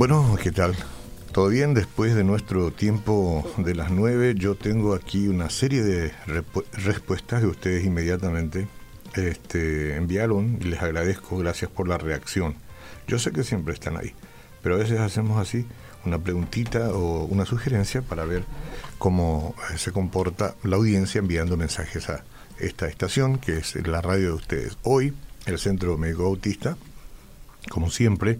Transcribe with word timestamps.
Bueno, 0.00 0.34
¿qué 0.42 0.50
tal? 0.50 0.74
¿Todo 1.32 1.48
bien? 1.48 1.74
Después 1.74 2.14
de 2.14 2.24
nuestro 2.24 2.70
tiempo 2.70 3.46
de 3.58 3.74
las 3.74 3.90
nueve, 3.90 4.34
yo 4.34 4.54
tengo 4.54 4.94
aquí 4.94 5.28
una 5.28 5.50
serie 5.50 5.82
de 5.82 6.12
respuestas 6.72 7.42
que 7.42 7.46
ustedes 7.46 7.84
inmediatamente 7.84 8.66
este, 9.14 9.96
enviaron 9.96 10.56
y 10.58 10.64
les 10.64 10.80
agradezco, 10.80 11.36
gracias 11.36 11.70
por 11.70 11.86
la 11.86 11.98
reacción. 11.98 12.54
Yo 13.06 13.18
sé 13.18 13.30
que 13.30 13.44
siempre 13.44 13.74
están 13.74 13.98
ahí, 13.98 14.14
pero 14.62 14.74
a 14.74 14.78
veces 14.78 15.00
hacemos 15.00 15.38
así 15.38 15.66
una 16.04 16.18
preguntita 16.18 16.90
o 16.90 17.24
una 17.24 17.44
sugerencia 17.44 18.02
para 18.02 18.24
ver 18.24 18.44
cómo 18.98 19.54
eh, 19.70 19.78
se 19.78 19.92
comporta 19.92 20.54
la 20.62 20.76
audiencia 20.76 21.18
enviando 21.18 21.56
mensajes 21.56 22.08
a 22.08 22.24
esta 22.58 22.88
estación, 22.88 23.38
que 23.38 23.58
es 23.58 23.74
la 23.86 24.00
radio 24.00 24.28
de 24.28 24.34
ustedes. 24.34 24.78
Hoy, 24.82 25.14
el 25.46 25.58
Centro 25.58 25.96
Médico 25.96 26.24
Autista, 26.24 26.76
como 27.68 27.90
siempre, 27.90 28.38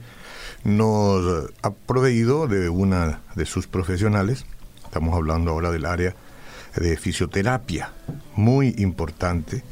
nos 0.64 1.50
ha 1.62 1.70
proveído 1.70 2.46
de 2.46 2.68
una 2.68 3.20
de 3.34 3.46
sus 3.46 3.66
profesionales, 3.66 4.44
estamos 4.84 5.14
hablando 5.14 5.50
ahora 5.50 5.70
del 5.70 5.86
área 5.86 6.14
de 6.76 6.96
fisioterapia, 6.96 7.92
muy 8.36 8.74
importante 8.78 9.62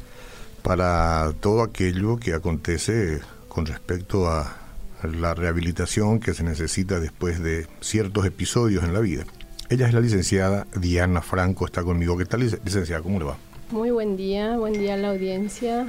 para 0.61 1.31
todo 1.39 1.63
aquello 1.63 2.17
que 2.17 2.33
acontece 2.33 3.21
con 3.47 3.65
respecto 3.65 4.29
a 4.29 4.68
la 5.03 5.33
rehabilitación 5.33 6.19
que 6.19 6.33
se 6.33 6.43
necesita 6.43 6.99
después 6.99 7.41
de 7.41 7.67
ciertos 7.81 8.25
episodios 8.25 8.83
en 8.83 8.93
la 8.93 8.99
vida. 8.99 9.23
Ella 9.69 9.87
es 9.87 9.93
la 9.93 9.99
licenciada 9.99 10.65
Diana 10.75 11.21
Franco, 11.21 11.65
está 11.65 11.83
conmigo. 11.83 12.17
¿Qué 12.17 12.25
tal, 12.25 12.39
licenciada? 12.39 13.01
¿Cómo 13.01 13.19
le 13.19 13.25
va? 13.25 13.37
Muy 13.71 13.91
buen 13.91 14.17
día, 14.17 14.57
buen 14.57 14.73
día 14.73 14.95
a 14.95 14.97
la 14.97 15.11
audiencia. 15.11 15.87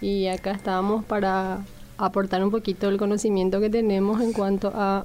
Y 0.00 0.28
acá 0.28 0.52
estamos 0.52 1.04
para 1.04 1.64
aportar 1.96 2.44
un 2.44 2.52
poquito 2.52 2.88
el 2.88 2.96
conocimiento 2.96 3.60
que 3.60 3.70
tenemos 3.70 4.20
en 4.20 4.32
cuanto 4.32 4.70
a 4.72 5.04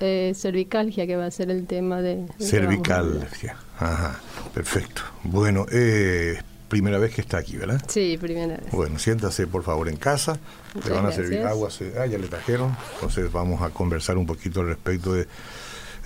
eh, 0.00 0.32
cervicalgia, 0.34 1.06
que 1.06 1.16
va 1.16 1.26
a 1.26 1.30
ser 1.30 1.50
el 1.50 1.66
tema 1.66 2.00
de... 2.00 2.26
Cervicalgia, 2.38 3.56
ajá, 3.78 4.18
perfecto. 4.54 5.02
Bueno, 5.22 5.66
eh, 5.70 6.38
primera 6.72 6.96
vez 6.96 7.14
que 7.14 7.20
está 7.20 7.36
aquí, 7.36 7.58
¿verdad? 7.58 7.82
Sí, 7.86 8.16
primera 8.18 8.56
vez. 8.56 8.70
Bueno, 8.72 8.98
siéntase 8.98 9.46
por 9.46 9.62
favor 9.62 9.90
en 9.90 9.96
casa, 9.96 10.38
le 10.82 10.90
van 10.90 11.04
a 11.04 11.12
servir 11.12 11.42
agua, 11.42 11.68
ah, 12.00 12.06
ya 12.06 12.16
le 12.16 12.28
trajeron, 12.28 12.74
entonces 12.94 13.30
vamos 13.30 13.60
a 13.60 13.68
conversar 13.68 14.16
un 14.16 14.24
poquito 14.24 14.60
al 14.60 14.68
respecto 14.68 15.12
de, 15.12 15.28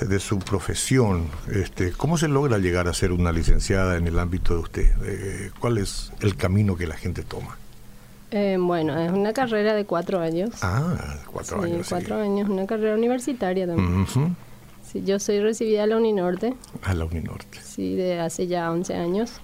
de 0.00 0.18
su 0.18 0.40
profesión. 0.40 1.28
Este, 1.52 1.92
¿Cómo 1.92 2.18
se 2.18 2.26
logra 2.26 2.58
llegar 2.58 2.88
a 2.88 2.94
ser 2.94 3.12
una 3.12 3.30
licenciada 3.30 3.96
en 3.96 4.08
el 4.08 4.18
ámbito 4.18 4.54
de 4.54 4.60
usted? 4.60 4.90
Eh, 5.04 5.50
¿Cuál 5.60 5.78
es 5.78 6.10
el 6.18 6.34
camino 6.34 6.74
que 6.74 6.88
la 6.88 6.96
gente 6.96 7.22
toma? 7.22 7.56
Eh, 8.32 8.56
bueno, 8.58 8.98
es 9.00 9.12
una 9.12 9.32
carrera 9.32 9.72
de 9.72 9.84
cuatro 9.84 10.18
años. 10.18 10.50
Ah, 10.62 11.14
cuatro 11.32 11.62
sí, 11.62 11.70
años. 11.70 11.86
cuatro 11.88 12.20
años, 12.20 12.48
una 12.48 12.66
carrera 12.66 12.96
universitaria 12.96 13.68
también. 13.68 14.04
sí, 14.84 15.04
yo 15.04 15.20
soy 15.20 15.38
recibida 15.38 15.84
a 15.84 15.86
la 15.86 15.96
Uninorte. 15.96 16.54
A 16.82 16.92
la 16.92 17.04
Uninorte. 17.04 17.60
Sí, 17.62 17.94
de 17.94 18.18
hace 18.18 18.48
ya 18.48 18.72
11 18.72 18.94
años. 18.96 19.40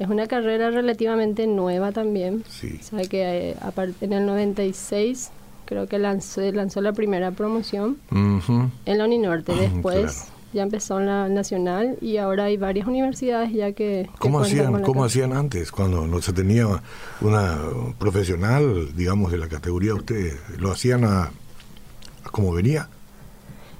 Es 0.00 0.08
una 0.08 0.26
carrera 0.26 0.70
relativamente 0.70 1.46
nueva 1.46 1.92
también. 1.92 2.42
Sí. 2.48 2.78
Sabe 2.78 3.06
que 3.06 3.50
eh, 3.50 3.56
en 4.00 4.12
el 4.14 4.24
96 4.24 5.30
creo 5.66 5.86
que 5.88 5.98
lanzó, 5.98 6.40
lanzó 6.52 6.80
la 6.80 6.94
primera 6.94 7.32
promoción 7.32 7.98
en 8.10 8.98
la 8.98 9.04
Uninorte. 9.04 9.54
Después 9.54 10.28
ya 10.54 10.62
empezó 10.62 11.00
en 11.00 11.06
la 11.06 11.28
nacional 11.28 11.98
y 12.00 12.16
ahora 12.16 12.44
hay 12.44 12.56
varias 12.56 12.88
universidades 12.88 13.52
ya 13.52 13.72
que... 13.72 14.08
¿Cómo, 14.18 14.40
hacían, 14.40 14.82
¿cómo 14.82 15.04
hacían 15.04 15.34
antes 15.34 15.70
cuando 15.70 16.06
no 16.06 16.22
se 16.22 16.32
tenía 16.32 16.66
una 17.20 17.58
profesional, 17.98 18.96
digamos, 18.96 19.30
de 19.30 19.36
la 19.36 19.48
categoría 19.48 19.92
de 19.92 19.98
ustedes? 19.98 20.40
¿Lo 20.58 20.72
hacían 20.72 21.04
a, 21.04 21.30
como 22.32 22.54
venía? 22.54 22.88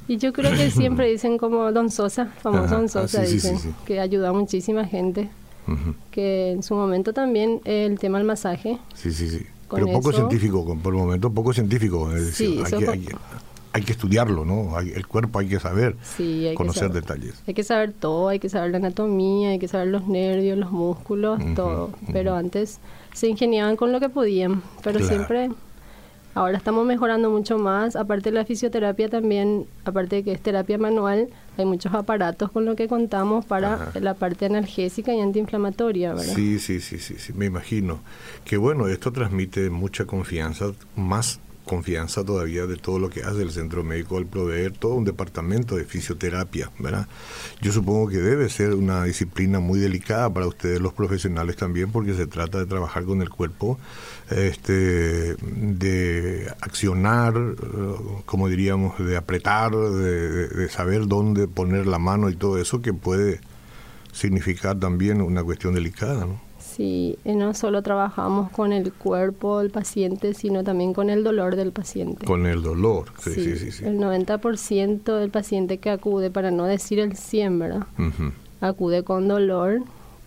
Y 0.06 0.19
yo 0.19 0.34
creo 0.34 0.54
que 0.54 0.70
siempre 0.70 1.10
dicen 1.10 1.38
como 1.38 1.72
Don 1.72 1.91
Sosa, 1.91 2.26
famoso 2.26 2.75
Don 2.75 2.91
Sosa, 2.91 3.22
dicen, 3.22 3.56
que 3.86 4.00
ayuda 4.00 4.28
a 4.28 4.32
muchísima 4.34 4.84
gente. 4.84 5.30
Que 6.10 6.53
en 6.53 6.62
su 6.62 6.75
momento 6.75 7.12
también 7.12 7.60
el 7.64 7.98
tema 7.98 8.19
del 8.19 8.26
masaje. 8.26 8.78
Sí, 8.94 9.12
sí, 9.12 9.28
sí. 9.28 9.47
Pero 9.70 9.86
poco 9.86 10.12
científico, 10.12 10.64
por 10.82 10.94
el 10.94 11.00
momento 11.00 11.31
poco 11.31 11.53
científico. 11.53 12.10
Es 12.12 12.26
decir, 12.26 12.64
sí, 12.66 12.76
hay 13.72 13.82
que 13.82 13.92
estudiarlo, 13.92 14.44
¿no? 14.44 14.78
el 14.80 15.06
cuerpo 15.06 15.38
hay 15.38 15.48
que 15.48 15.60
saber, 15.60 15.97
conocer 16.54 16.91
detalles. 16.91 17.41
Hay 17.47 17.54
que 17.54 17.62
saber 17.62 17.92
todo, 17.92 18.28
hay 18.28 18.41
que 18.41 18.48
saber 18.48 18.72
la 18.72 18.78
anatomía, 18.78 19.50
hay 19.50 19.59
que 19.59 19.69
saber 19.69 19.88
los 19.88 20.09
nervios, 20.09 20.59
los 20.59 20.72
músculos, 20.72 21.41
todo. 21.54 21.91
Pero 22.12 22.34
antes 22.34 22.80
se 23.12 23.28
ingeniaban 23.28 23.76
con 23.76 23.92
lo 23.92 24.00
que 24.00 24.09
podían, 24.09 24.62
pero 24.82 24.98
siempre... 25.00 25.50
Ahora 26.34 26.56
estamos 26.56 26.86
mejorando 26.86 27.28
mucho 27.30 27.58
más, 27.58 27.96
aparte 27.96 28.30
de 28.30 28.36
la 28.36 28.44
fisioterapia 28.44 29.08
también, 29.08 29.66
aparte 29.84 30.16
de 30.16 30.22
que 30.22 30.32
es 30.32 30.41
terapia 30.41 30.78
manual, 30.78 31.28
hay 31.58 31.64
muchos 31.64 31.92
aparatos 31.92 32.52
con 32.52 32.64
los 32.64 32.76
que 32.76 32.86
contamos 32.86 33.44
para 33.44 33.91
la 34.00 34.14
parte 34.14 34.46
analgésica 34.46 35.12
y 35.12 35.20
antiinflamatoria, 35.20 36.14
¿verdad? 36.14 36.34
Sí, 36.34 36.58
sí, 36.60 36.80
sí, 36.80 36.98
sí, 36.98 37.16
sí, 37.18 37.32
me 37.32 37.46
imagino. 37.46 38.00
Que 38.44 38.56
bueno, 38.56 38.86
esto 38.86 39.12
transmite 39.12 39.70
mucha 39.70 40.04
confianza, 40.04 40.66
más 40.94 41.41
confianza 41.70 42.25
todavía 42.25 42.66
de 42.66 42.75
todo 42.75 42.98
lo 42.98 43.10
que 43.10 43.22
hace 43.22 43.42
el 43.42 43.53
centro 43.53 43.84
médico 43.84 44.16
al 44.16 44.26
proveer 44.26 44.72
todo 44.72 44.94
un 44.94 45.04
departamento 45.04 45.76
de 45.76 45.84
fisioterapia, 45.84 46.69
¿verdad? 46.81 47.06
Yo 47.60 47.70
supongo 47.70 48.08
que 48.08 48.16
debe 48.16 48.48
ser 48.48 48.75
una 48.75 49.04
disciplina 49.04 49.60
muy 49.60 49.78
delicada 49.78 50.28
para 50.34 50.48
ustedes 50.48 50.80
los 50.80 50.92
profesionales 50.94 51.54
también 51.54 51.92
porque 51.92 52.14
se 52.14 52.26
trata 52.26 52.59
de 52.59 52.66
trabajar 52.66 53.04
con 53.04 53.22
el 53.22 53.30
cuerpo, 53.30 53.78
este, 54.30 55.36
de 55.36 56.53
accionar, 56.60 57.34
como 58.26 58.48
diríamos, 58.48 58.98
de 58.98 59.16
apretar, 59.16 59.70
de 59.70 60.69
saber 60.70 61.06
dónde 61.06 61.47
poner 61.47 61.86
la 61.86 62.00
mano 62.00 62.30
y 62.30 62.34
todo 62.34 62.59
eso 62.59 62.82
que 62.82 62.92
puede 62.92 63.38
significar 64.10 64.76
también 64.80 65.22
una 65.22 65.44
cuestión 65.44 65.75
delicada, 65.75 66.26
¿no? 66.26 66.50
Sí, 66.80 67.18
no 67.26 67.52
solo 67.52 67.82
trabajamos 67.82 68.50
con 68.52 68.72
el 68.72 68.91
cuerpo 68.91 69.58
del 69.58 69.68
paciente, 69.68 70.32
sino 70.32 70.64
también 70.64 70.94
con 70.94 71.10
el 71.10 71.22
dolor 71.22 71.54
del 71.54 71.72
paciente. 71.72 72.24
Con 72.24 72.46
el 72.46 72.62
dolor, 72.62 73.12
sí, 73.18 73.34
sí, 73.34 73.70
sí. 73.70 73.84
El 73.84 73.98
90% 73.98 75.18
del 75.18 75.28
paciente 75.28 75.76
que 75.76 75.91
acude, 75.91 76.30
para 76.30 76.50
no 76.50 76.64
decir 76.64 76.98
el 76.98 77.18
100, 77.18 77.58
¿verdad? 77.58 77.86
Acude 78.62 79.04
con 79.04 79.28
dolor 79.28 79.82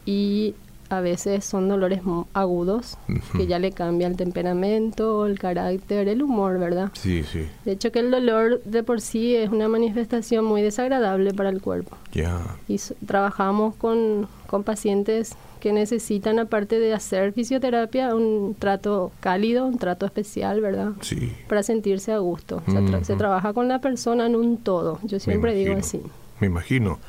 y 0.05 0.53
a 0.89 1.01
veces 1.01 1.43
son 1.43 1.67
dolores 1.69 2.01
agudos 2.33 2.99
que 3.35 3.47
ya 3.47 3.57
le 3.57 3.71
cambia 3.71 4.05
el 4.05 4.15
temperamento, 4.15 5.25
el 5.25 5.39
carácter, 5.39 6.07
el 6.07 6.21
humor, 6.21 6.59
¿verdad? 6.59 6.91
Sí, 6.93 7.23
sí. 7.23 7.47
De 7.65 7.71
hecho 7.71 7.91
que 7.91 7.97
el 7.97 8.11
dolor 8.11 8.61
de 8.63 8.83
por 8.83 9.01
sí 9.01 9.35
es 9.35 9.49
una 9.49 9.67
manifestación 9.67 10.45
muy 10.45 10.61
desagradable 10.61 11.33
para 11.33 11.49
el 11.49 11.63
cuerpo. 11.63 11.97
Ya. 12.11 12.57
Y 12.67 12.79
trabajamos 13.07 13.73
con, 13.73 14.27
con 14.53 14.63
pacientes 14.63 15.31
que 15.59 15.73
necesitan, 15.73 16.37
aparte 16.37 16.77
de 16.77 16.93
hacer 16.93 17.33
fisioterapia, 17.33 18.13
un 18.13 18.55
trato 18.59 19.11
cálido, 19.19 19.65
un 19.65 19.79
trato 19.79 20.05
especial, 20.05 20.61
¿verdad? 20.61 20.91
Sí. 21.01 21.33
Para 21.49 21.63
sentirse 21.63 22.11
a 22.11 22.19
gusto. 22.19 22.61
se 23.01 23.15
trabaja 23.15 23.51
con 23.53 23.67
la 23.67 23.81
persona 23.81 24.27
en 24.27 24.35
un 24.35 24.57
todo. 24.57 24.99
Yo 25.01 25.19
siempre 25.19 25.55
digo 25.55 25.75
así. 25.75 26.03
Me 26.39 26.45
imagino. 26.45 26.99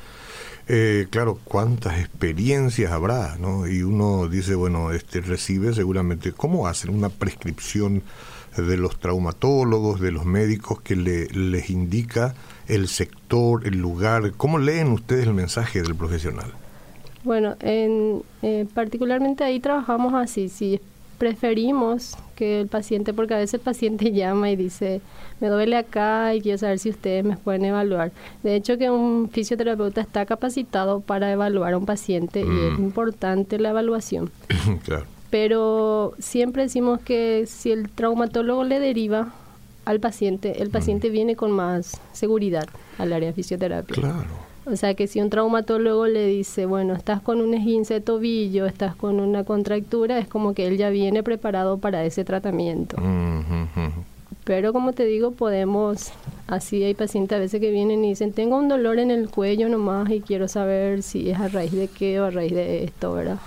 Eh, 0.67 1.05
claro, 1.11 1.37
cuántas 1.43 1.99
experiencias 1.99 2.91
habrá, 2.91 3.37
¿no? 3.39 3.67
Y 3.67 3.83
uno 3.83 4.27
dice, 4.27 4.55
bueno, 4.55 4.91
este 4.91 5.21
recibe 5.21 5.71
seguramente, 5.75 6.31
¿cómo 6.31 6.65
hacen 6.65 6.95
una 6.95 7.09
prescripción 7.09 8.01
de 8.57 8.75
los 8.75 8.99
traumatólogos, 8.99 10.01
de 10.01 10.11
los 10.11 10.25
médicos 10.25 10.81
que 10.81 10.95
le, 10.95 11.27
les 11.27 11.69
indica 11.69 12.33
el 12.67 12.87
sector, 12.87 13.67
el 13.67 13.77
lugar? 13.77 14.31
¿Cómo 14.35 14.57
leen 14.57 14.87
ustedes 14.87 15.27
el 15.27 15.35
mensaje 15.35 15.83
del 15.83 15.93
profesional? 15.93 16.51
Bueno, 17.25 17.55
en, 17.59 18.21
eh, 18.43 18.67
particularmente 18.73 19.43
ahí 19.43 19.59
trabajamos 19.59 20.13
así, 20.13 20.47
si 20.47 20.79
preferimos 21.17 22.15
que 22.35 22.61
el 22.61 22.67
paciente, 22.67 23.13
porque 23.13 23.33
a 23.33 23.37
veces 23.37 23.55
el 23.55 23.59
paciente 23.61 24.11
llama 24.13 24.51
y 24.51 24.55
dice, 24.55 25.01
me 25.39 25.47
duele 25.47 25.75
acá 25.75 26.35
y 26.35 26.41
quiero 26.41 26.59
saber 26.59 26.77
si 26.77 26.91
ustedes 26.91 27.25
me 27.25 27.35
pueden 27.35 27.65
evaluar. 27.65 28.11
De 28.43 28.55
hecho 28.55 28.77
que 28.77 28.91
un 28.91 29.29
fisioterapeuta 29.31 30.01
está 30.01 30.25
capacitado 30.25 31.01
para 31.01 31.31
evaluar 31.31 31.73
a 31.73 31.77
un 31.77 31.85
paciente 31.85 32.41
y 32.41 32.43
es 32.43 32.79
mm. 32.79 32.83
importante 32.83 33.57
la 33.57 33.69
evaluación. 33.69 34.29
Pero 35.31 36.13
siempre 36.19 36.63
decimos 36.63 36.99
que 37.01 37.45
si 37.47 37.71
el 37.71 37.89
traumatólogo 37.89 38.63
le 38.63 38.79
deriva 38.79 39.33
al 39.85 39.99
paciente, 39.99 40.61
el 40.61 40.69
paciente 40.69 41.09
mm. 41.09 41.11
viene 41.11 41.35
con 41.35 41.51
más 41.51 41.99
seguridad 42.13 42.67
al 42.99 43.13
área 43.13 43.29
de 43.29 43.33
fisioterapia. 43.33 43.95
Claro. 43.95 44.54
O 44.65 44.75
sea 44.75 44.95
que 44.95 45.07
si 45.07 45.21
un 45.21 45.29
traumatólogo 45.29 46.07
le 46.07 46.25
dice, 46.27 46.65
bueno, 46.65 46.93
estás 46.93 47.21
con 47.21 47.39
un 47.41 47.53
esguince 47.53 47.95
de 47.95 48.01
tobillo, 48.01 48.65
estás 48.65 48.95
con 48.95 49.19
una 49.19 49.43
contractura, 49.43 50.17
es 50.17 50.27
como 50.27 50.53
que 50.53 50.67
él 50.67 50.77
ya 50.77 50.89
viene 50.89 51.21
preparado 51.21 51.77
para 51.77 52.03
ese 52.03 52.25
tratamiento. 52.25 52.97
Pero 54.43 54.73
como 54.73 54.93
te 54.93 55.05
digo, 55.05 55.31
podemos 55.31 56.11
Así 56.47 56.83
hay 56.83 56.93
pacientes 56.93 57.35
a 57.35 57.39
veces 57.39 57.59
que 57.59 57.71
vienen 57.71 58.05
y 58.05 58.09
dicen, 58.09 58.31
tengo 58.31 58.57
un 58.57 58.67
dolor 58.67 58.99
en 58.99 59.09
el 59.09 59.29
cuello 59.29 59.67
nomás 59.67 60.11
y 60.11 60.21
quiero 60.21 60.47
saber 60.47 61.01
si 61.01 61.31
es 61.31 61.39
a 61.39 61.47
raíz 61.47 61.71
de 61.71 61.87
qué 61.87 62.19
o 62.19 62.25
a 62.25 62.29
raíz 62.29 62.53
de 62.53 62.83
esto, 62.83 63.13
¿verdad? 63.13 63.39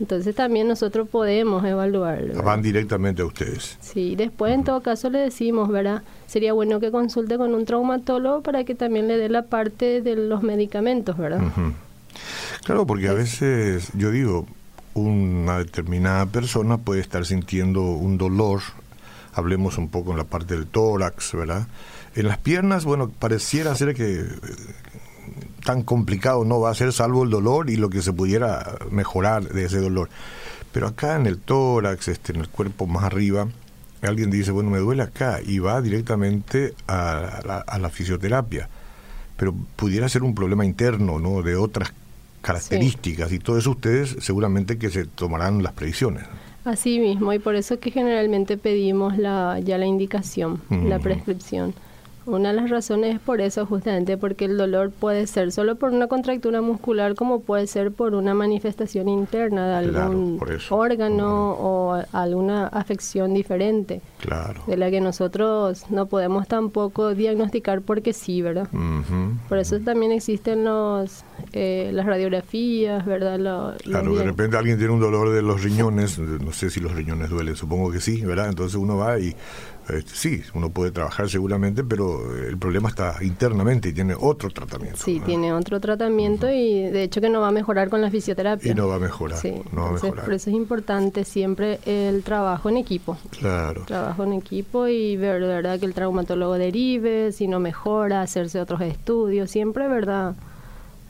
Entonces 0.00 0.34
también 0.34 0.68
nosotros 0.68 1.08
podemos 1.08 1.64
evaluar. 1.64 2.32
Van 2.42 2.62
directamente 2.62 3.22
a 3.22 3.24
ustedes. 3.24 3.76
Sí, 3.80 4.14
después 4.14 4.54
en 4.54 4.64
todo 4.64 4.80
caso 4.80 5.10
le 5.10 5.18
decimos, 5.18 5.68
¿verdad? 5.68 6.02
Sería 6.26 6.52
bueno 6.52 6.78
que 6.78 6.90
consulte 6.90 7.36
con 7.36 7.54
un 7.54 7.64
traumatólogo 7.64 8.42
para 8.42 8.64
que 8.64 8.74
también 8.74 9.08
le 9.08 9.18
dé 9.18 9.28
la 9.28 9.42
parte 9.42 10.00
de 10.00 10.14
los 10.14 10.42
medicamentos, 10.42 11.16
¿verdad? 11.16 11.40
Claro, 12.64 12.86
porque 12.86 13.08
a 13.08 13.12
veces, 13.12 13.90
yo 13.94 14.10
digo, 14.10 14.46
una 14.94 15.58
determinada 15.58 16.26
persona 16.26 16.78
puede 16.78 17.00
estar 17.00 17.24
sintiendo 17.24 17.82
un 17.82 18.18
dolor, 18.18 18.60
hablemos 19.32 19.78
un 19.78 19.88
poco 19.88 20.12
en 20.12 20.18
la 20.18 20.24
parte 20.24 20.54
del 20.54 20.66
tórax, 20.66 21.32
¿verdad? 21.34 21.66
En 22.14 22.26
las 22.26 22.38
piernas, 22.38 22.84
bueno, 22.84 23.10
pareciera 23.10 23.74
ser 23.74 23.94
que 23.94 24.24
tan 25.64 25.82
complicado 25.82 26.44
no 26.44 26.60
va 26.60 26.70
a 26.70 26.74
ser 26.74 26.92
salvo 26.92 27.24
el 27.24 27.30
dolor 27.30 27.70
y 27.70 27.76
lo 27.76 27.90
que 27.90 28.02
se 28.02 28.12
pudiera 28.12 28.78
mejorar 28.90 29.48
de 29.48 29.64
ese 29.64 29.78
dolor. 29.78 30.08
Pero 30.72 30.86
acá 30.86 31.16
en 31.16 31.26
el 31.26 31.38
tórax, 31.38 32.08
este, 32.08 32.32
en 32.32 32.40
el 32.40 32.48
cuerpo 32.48 32.86
más 32.86 33.04
arriba, 33.04 33.48
alguien 34.02 34.30
dice, 34.30 34.50
bueno, 34.50 34.70
me 34.70 34.78
duele 34.78 35.02
acá 35.02 35.40
y 35.44 35.58
va 35.58 35.80
directamente 35.80 36.74
a 36.86 37.64
la, 37.78 37.90
fisioterapia. 37.90 38.68
Pero 39.36 39.54
pudiera 39.76 40.08
ser 40.08 40.22
un 40.22 40.34
problema 40.34 40.64
interno, 40.64 41.18
¿no? 41.18 41.42
De 41.42 41.56
otras 41.56 41.92
características 42.42 43.32
y 43.32 43.38
todo 43.38 43.58
eso 43.58 43.72
ustedes 43.72 44.16
seguramente 44.20 44.78
que 44.78 44.90
se 44.90 45.04
tomarán 45.04 45.62
las 45.62 45.72
previsiones. 45.72 46.24
Así 46.64 46.98
mismo, 46.98 47.32
y 47.32 47.38
por 47.38 47.54
eso 47.54 47.74
es 47.74 47.80
que 47.80 47.90
generalmente 47.90 48.56
pedimos 48.56 49.16
la, 49.16 49.58
ya 49.60 49.78
la 49.78 49.86
indicación, 49.86 50.60
la 50.70 50.98
prescripción. 50.98 51.74
Una 52.28 52.50
de 52.50 52.56
las 52.56 52.68
razones 52.68 53.14
es 53.14 53.20
por 53.20 53.40
eso, 53.40 53.64
justamente, 53.64 54.18
porque 54.18 54.44
el 54.44 54.58
dolor 54.58 54.90
puede 54.90 55.26
ser 55.26 55.50
solo 55.50 55.76
por 55.76 55.92
una 55.92 56.08
contractura 56.08 56.60
muscular, 56.60 57.14
como 57.14 57.40
puede 57.40 57.66
ser 57.66 57.90
por 57.90 58.14
una 58.14 58.34
manifestación 58.34 59.08
interna 59.08 59.66
de 59.66 59.74
algún 59.76 60.38
órgano 60.68 61.52
o 61.52 62.02
alguna 62.12 62.66
afección 62.66 63.32
diferente. 63.32 64.02
Claro. 64.20 64.62
De 64.66 64.76
la 64.76 64.90
que 64.90 65.00
nosotros 65.00 65.86
no 65.90 66.06
podemos 66.06 66.46
tampoco 66.46 67.14
diagnosticar 67.14 67.80
porque 67.80 68.12
sí, 68.12 68.42
¿verdad? 68.42 68.68
Por 69.48 69.58
eso 69.58 69.80
también 69.80 70.12
existen 70.12 70.64
los 70.64 71.24
eh, 71.52 71.90
las 71.94 72.04
radiografías, 72.04 73.06
¿verdad? 73.06 73.38
claro, 73.82 74.14
de 74.14 74.24
repente 74.24 74.56
alguien 74.56 74.76
tiene 74.76 74.92
un 74.92 75.00
dolor 75.00 75.30
de 75.30 75.42
los 75.42 75.62
riñones, 75.62 76.18
no 76.18 76.52
sé 76.52 76.68
si 76.68 76.80
los 76.80 76.92
riñones 76.92 77.30
duelen, 77.30 77.56
supongo 77.56 77.90
que 77.90 78.00
sí, 78.00 78.20
¿verdad? 78.24 78.48
Entonces 78.48 78.76
uno 78.76 78.96
va 78.96 79.18
y 79.18 79.34
este, 79.90 80.10
sí, 80.14 80.42
uno 80.54 80.70
puede 80.70 80.90
trabajar 80.90 81.28
seguramente, 81.28 81.84
pero 81.84 82.36
el 82.36 82.58
problema 82.58 82.88
está 82.88 83.16
internamente 83.22 83.88
y 83.88 83.92
tiene 83.92 84.14
otro 84.18 84.50
tratamiento. 84.50 84.98
Sí, 84.98 85.20
tiene 85.24 85.52
otro 85.52 85.80
tratamiento 85.80 86.50
y 86.50 86.82
de 86.82 87.02
hecho 87.04 87.20
que 87.20 87.28
no 87.28 87.40
va 87.40 87.48
a 87.48 87.52
mejorar 87.52 87.88
con 87.88 88.02
la 88.02 88.10
fisioterapia. 88.10 88.72
Y 88.72 88.74
no 88.74 88.88
va 88.88 88.96
a 88.96 88.98
mejorar. 88.98 89.38
Sí, 89.38 89.54
no 89.72 89.82
va 89.82 89.88
a 89.88 89.92
mejorar. 89.92 90.24
por 90.24 90.34
eso 90.34 90.50
es 90.50 90.56
importante 90.56 91.24
siempre 91.24 91.78
el 91.86 92.22
trabajo 92.22 92.68
en 92.68 92.76
equipo. 92.76 93.16
Claro. 93.38 93.84
Trabajo 93.84 94.24
en 94.24 94.34
equipo 94.34 94.88
y 94.88 95.16
ver, 95.16 95.40
¿verdad? 95.40 95.78
Que 95.78 95.86
el 95.86 95.94
traumatólogo 95.94 96.54
derive, 96.54 97.32
si 97.32 97.48
no 97.48 97.60
mejora, 97.60 98.22
hacerse 98.22 98.60
otros 98.60 98.80
estudios, 98.82 99.50
siempre, 99.50 99.88
¿verdad? 99.88 100.34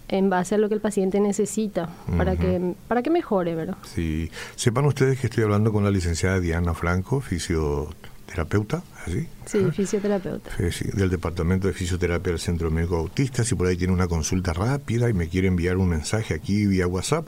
en 0.09 0.31
base 0.31 0.55
a 0.55 0.59
lo 0.59 0.69
que 0.69 0.75
el 0.75 0.81
paciente 0.81 1.21
necesita 1.21 1.91
para 2.17 2.35
que 2.35 2.75
para 2.89 3.03
que 3.03 3.11
mejore, 3.11 3.55
¿verdad? 3.55 3.77
Sí, 3.95 4.31
sepan 4.57 4.87
ustedes 4.87 5.21
que 5.21 5.27
estoy 5.27 5.45
hablando 5.45 5.71
con 5.71 5.85
la 5.85 5.91
licenciada 5.91 6.41
Diana 6.41 6.75
Franco, 6.75 7.21
fisio 7.21 7.89
terapeuta, 8.29 8.83
¿así? 9.07 9.27
Sí, 9.47 9.59
fisioterapeuta. 9.73 10.51
Sí, 10.71 10.85
del 10.93 11.11
Departamento 11.11 11.67
de 11.67 11.73
Fisioterapia 11.73 12.33
del 12.33 12.41
Centro 12.41 12.71
Médico 12.71 12.97
Autista. 12.97 13.43
Si 13.43 13.55
por 13.55 13.67
ahí 13.67 13.77
tiene 13.77 13.93
una 13.93 14.07
consulta 14.07 14.53
rápida 14.53 15.09
y 15.09 15.15
me 15.15 15.29
quiere 15.29 15.49
enviar 15.49 15.79
un 15.79 15.89
mensaje 15.89 16.35
aquí 16.35 16.67
vía 16.67 16.87
WhatsApp, 16.87 17.27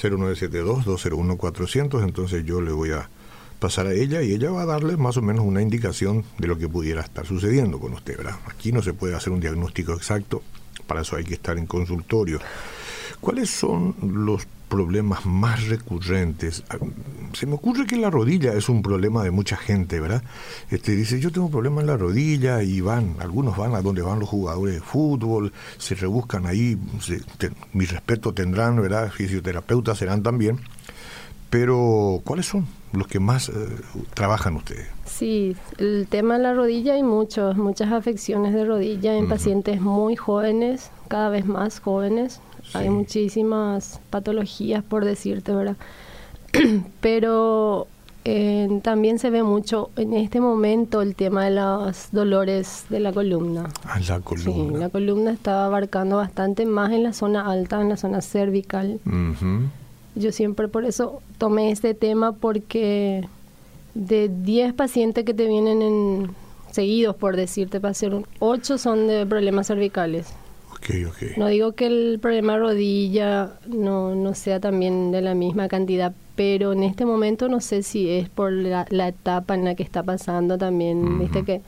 0972-201-400, 0.00 2.02
entonces 2.02 2.44
yo 2.44 2.60
le 2.60 2.72
voy 2.72 2.90
a 2.90 3.08
pasar 3.60 3.86
a 3.86 3.92
ella 3.92 4.22
y 4.22 4.32
ella 4.32 4.50
va 4.50 4.62
a 4.62 4.66
darle 4.66 4.96
más 4.96 5.16
o 5.16 5.22
menos 5.22 5.44
una 5.44 5.62
indicación 5.62 6.24
de 6.38 6.48
lo 6.48 6.58
que 6.58 6.68
pudiera 6.68 7.02
estar 7.02 7.24
sucediendo 7.24 7.78
con 7.78 7.92
usted, 7.92 8.16
¿verdad? 8.16 8.34
Aquí 8.48 8.72
no 8.72 8.82
se 8.82 8.92
puede 8.92 9.14
hacer 9.14 9.32
un 9.32 9.38
diagnóstico 9.38 9.92
exacto, 9.92 10.42
para 10.88 11.02
eso 11.02 11.14
hay 11.14 11.24
que 11.24 11.34
estar 11.34 11.56
en 11.56 11.66
consultorio. 11.66 12.40
¿Cuáles 13.20 13.50
son 13.50 13.94
los 14.02 14.48
problemas 14.72 15.26
más 15.26 15.68
recurrentes. 15.68 16.64
Ah, 16.70 16.78
se 17.34 17.44
me 17.44 17.56
ocurre 17.56 17.86
que 17.86 17.96
la 17.96 18.08
rodilla 18.08 18.54
es 18.54 18.70
un 18.70 18.80
problema 18.80 19.22
de 19.22 19.30
mucha 19.30 19.54
gente, 19.54 20.00
¿verdad? 20.00 20.22
Este 20.70 20.96
dice, 20.96 21.20
yo 21.20 21.30
tengo 21.30 21.48
un 21.48 21.52
problema 21.52 21.82
en 21.82 21.88
la 21.88 21.98
rodilla 21.98 22.62
y 22.62 22.80
van, 22.80 23.16
algunos 23.20 23.54
van 23.58 23.74
a 23.74 23.82
donde 23.82 24.00
van 24.00 24.18
los 24.18 24.30
jugadores 24.30 24.76
de 24.76 24.80
fútbol, 24.80 25.52
se 25.76 25.94
rebuscan 25.94 26.46
ahí, 26.46 26.78
mi 27.74 27.84
respeto 27.84 28.32
tendrán, 28.32 28.80
¿verdad? 28.80 29.10
Fisioterapeutas 29.10 29.98
serán 29.98 30.22
también. 30.22 30.58
Pero, 31.50 32.22
¿cuáles 32.24 32.46
son 32.46 32.66
los 32.94 33.06
que 33.08 33.20
más 33.20 33.50
eh, 33.50 33.52
trabajan 34.14 34.56
ustedes? 34.56 34.88
Sí, 35.04 35.54
el 35.76 36.06
tema 36.08 36.38
de 36.38 36.44
la 36.44 36.54
rodilla 36.54 36.94
hay 36.94 37.02
muchos, 37.02 37.58
muchas 37.58 37.92
afecciones 37.92 38.54
de 38.54 38.64
rodilla 38.64 39.14
en 39.18 39.28
pacientes 39.28 39.82
muy 39.82 40.16
jóvenes, 40.16 40.90
cada 41.08 41.28
vez 41.28 41.44
más 41.44 41.78
jóvenes, 41.78 42.40
hay 42.74 42.90
muchísimas 42.90 44.00
patologías, 44.10 44.82
por 44.82 45.04
decirte, 45.04 45.52
¿verdad? 45.52 45.76
Pero 47.00 47.86
eh, 48.24 48.80
también 48.82 49.18
se 49.18 49.30
ve 49.30 49.42
mucho 49.42 49.90
en 49.96 50.12
este 50.12 50.40
momento 50.40 51.02
el 51.02 51.16
tema 51.16 51.44
de 51.44 51.50
los 51.50 52.08
dolores 52.12 52.84
de 52.88 53.00
la 53.00 53.12
columna. 53.12 53.68
Ah, 53.84 53.98
la 54.08 54.20
columna. 54.20 54.72
Sí, 54.74 54.78
la 54.78 54.88
columna 54.90 55.32
está 55.32 55.64
abarcando 55.64 56.16
bastante 56.16 56.64
más 56.64 56.92
en 56.92 57.02
la 57.02 57.12
zona 57.12 57.50
alta, 57.50 57.80
en 57.80 57.88
la 57.88 57.96
zona 57.96 58.20
cervical. 58.20 59.00
Yo 60.14 60.30
siempre 60.30 60.68
por 60.68 60.84
eso 60.84 61.22
tomé 61.38 61.72
este 61.72 61.94
tema 61.94 62.32
porque 62.32 63.26
de 63.94 64.28
10 64.28 64.74
pacientes 64.74 65.24
que 65.24 65.34
te 65.34 65.46
vienen 65.46 65.82
en 65.82 66.30
seguidos, 66.70 67.16
por 67.16 67.36
decirte, 67.36 67.80
para 67.80 67.90
hacer 67.90 68.14
un, 68.14 68.26
8 68.38 68.78
son 68.78 69.06
de 69.06 69.26
problemas 69.26 69.66
cervicales. 69.66 70.32
No 71.36 71.46
digo 71.46 71.72
que 71.72 71.86
el 71.86 72.18
problema 72.20 72.58
rodilla 72.58 73.52
no, 73.66 74.14
no 74.14 74.34
sea 74.34 74.60
también 74.60 75.12
de 75.12 75.22
la 75.22 75.34
misma 75.34 75.68
cantidad, 75.68 76.12
pero 76.34 76.72
en 76.72 76.82
este 76.82 77.04
momento 77.04 77.48
no 77.48 77.60
sé 77.60 77.82
si 77.82 78.10
es 78.10 78.28
por 78.28 78.52
la, 78.52 78.86
etapa 79.08 79.54
en 79.54 79.64
la 79.64 79.74
que 79.74 79.82
está 79.82 80.02
pasando 80.02 80.58
también, 80.58 81.18
viste 81.18 81.44
que 81.44 81.60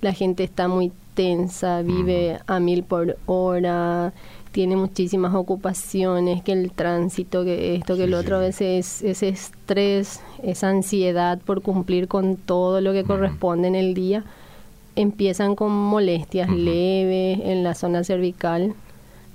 la 0.00 0.12
gente 0.12 0.44
está 0.44 0.68
muy 0.68 0.92
tensa, 1.14 1.82
vive 1.82 2.38
a 2.46 2.60
mil 2.60 2.82
por 2.82 3.16
hora, 3.26 4.12
tiene 4.52 4.76
muchísimas 4.76 5.34
ocupaciones, 5.34 6.42
que 6.42 6.52
el 6.52 6.72
tránsito, 6.72 7.44
que 7.44 7.76
esto, 7.76 7.96
que 7.96 8.04
el 8.04 8.14
otro, 8.14 8.36
a 8.36 8.40
veces 8.40 9.02
ese 9.02 9.28
estrés, 9.28 10.20
esa 10.42 10.68
ansiedad 10.70 11.38
por 11.38 11.62
cumplir 11.62 12.08
con 12.08 12.36
todo 12.36 12.80
lo 12.80 12.92
que 12.92 13.04
corresponde 13.04 13.68
en 13.68 13.74
el 13.74 13.94
día 13.94 14.24
empiezan 14.96 15.54
con 15.54 15.70
molestias 15.70 16.50
leves 16.50 17.38
en 17.44 17.62
la 17.62 17.74
zona 17.74 18.02
cervical, 18.02 18.74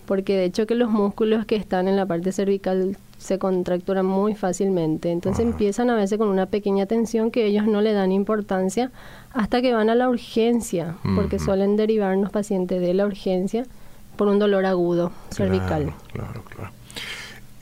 porque 0.05 0.35
de 0.35 0.45
hecho 0.45 0.67
que 0.67 0.75
los 0.75 0.89
músculos 0.89 1.45
que 1.45 1.55
están 1.55 1.87
en 1.87 1.95
la 1.95 2.05
parte 2.05 2.31
cervical 2.31 2.97
se 3.17 3.37
contracturan 3.37 4.05
muy 4.05 4.33
fácilmente. 4.33 5.11
Entonces 5.11 5.45
empiezan 5.45 5.91
a 5.91 5.95
veces 5.95 6.17
con 6.17 6.27
una 6.27 6.47
pequeña 6.47 6.87
tensión 6.87 7.29
que 7.29 7.45
ellos 7.45 7.67
no 7.67 7.79
le 7.81 7.93
dan 7.93 8.11
importancia 8.11 8.91
hasta 9.31 9.61
que 9.61 9.73
van 9.73 9.89
a 9.91 9.95
la 9.95 10.09
urgencia, 10.09 10.97
porque 11.15 11.37
suelen 11.37 11.77
derivarnos 11.77 12.31
pacientes 12.31 12.81
de 12.81 12.93
la 12.95 13.05
urgencia 13.05 13.65
por 14.17 14.27
un 14.27 14.39
dolor 14.39 14.65
agudo 14.65 15.11
cervical. 15.29 15.93
Claro, 16.11 16.43
claro. 16.43 16.80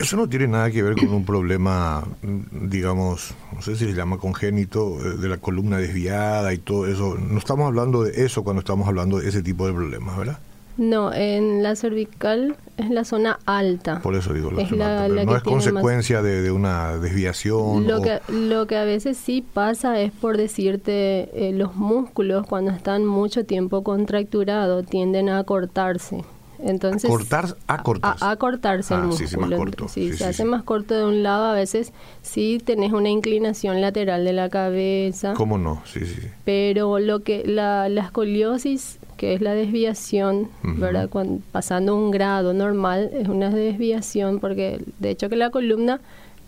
Eso 0.00 0.16
no 0.16 0.26
tiene 0.30 0.48
nada 0.48 0.70
que 0.70 0.82
ver 0.82 0.96
con 0.96 1.12
un 1.12 1.26
problema, 1.26 2.02
digamos, 2.22 3.34
no 3.52 3.60
sé 3.60 3.76
si 3.76 3.84
se 3.84 3.92
llama 3.92 4.16
congénito, 4.16 4.96
eh, 4.98 5.18
de 5.18 5.28
la 5.28 5.36
columna 5.36 5.76
desviada 5.76 6.54
y 6.54 6.58
todo 6.58 6.86
eso. 6.86 7.18
No 7.18 7.38
estamos 7.38 7.66
hablando 7.66 8.04
de 8.04 8.24
eso 8.24 8.42
cuando 8.42 8.60
estamos 8.60 8.88
hablando 8.88 9.18
de 9.18 9.28
ese 9.28 9.42
tipo 9.42 9.66
de 9.66 9.74
problemas, 9.74 10.16
¿verdad? 10.16 10.38
No, 10.78 11.12
en 11.12 11.62
la 11.62 11.76
cervical 11.76 12.56
es 12.78 12.88
la 12.88 13.04
zona 13.04 13.40
alta. 13.44 14.00
Por 14.00 14.14
eso 14.14 14.32
digo, 14.32 14.50
la 14.50 14.66
zona 14.66 15.04
alta, 15.04 15.24
no 15.24 15.36
es 15.36 15.42
consecuencia 15.42 16.22
de, 16.22 16.50
una 16.50 16.96
desviación. 16.96 17.86
Lo, 17.86 18.00
que, 18.00 18.20
lo 18.28 18.66
que 18.66 18.78
a 18.78 18.84
veces 18.84 19.18
sí 19.18 19.42
pasa 19.42 20.00
es 20.00 20.12
por 20.12 20.38
decirte, 20.38 21.28
eh, 21.34 21.52
los 21.52 21.76
músculos 21.76 22.46
cuando 22.46 22.70
están 22.70 23.04
mucho 23.04 23.44
tiempo 23.44 23.82
contracturados 23.82 24.86
tienden 24.86 25.28
a 25.28 25.44
cortarse. 25.44 26.24
Entonces, 26.62 27.10
cortar, 27.10 27.56
a 27.66 27.82
cortarse. 27.82 28.24
A, 28.24 28.36
cortarse 28.36 28.94
el 28.94 29.02
músculo. 29.02 29.88
Sí, 29.88 30.12
se 30.12 30.24
hace 30.24 30.44
más 30.44 30.62
corto 30.62 30.94
de 30.94 31.04
un 31.04 31.22
lado. 31.22 31.44
A 31.46 31.54
veces 31.54 31.92
sí 32.22 32.60
tenés 32.64 32.92
una 32.92 33.08
inclinación 33.08 33.80
lateral 33.80 34.24
de 34.24 34.32
la 34.32 34.48
cabeza. 34.48 35.34
¿Cómo 35.34 35.58
no? 35.58 35.82
Sí, 35.84 36.04
sí. 36.04 36.28
Pero 36.44 36.98
lo 36.98 37.20
que 37.20 37.44
la, 37.46 37.86
escoliosis, 37.86 38.98
que 39.16 39.34
es 39.34 39.40
la 39.40 39.54
desviación, 39.54 40.48
¿verdad? 40.62 41.08
Cuando, 41.08 41.42
pasando 41.52 41.96
un 41.96 42.10
grado 42.10 42.52
normal, 42.52 43.10
es 43.12 43.28
una 43.28 43.50
desviación 43.50 44.40
porque 44.40 44.82
de 44.98 45.10
hecho 45.10 45.28
que 45.28 45.36
la 45.36 45.50
columna 45.50 46.00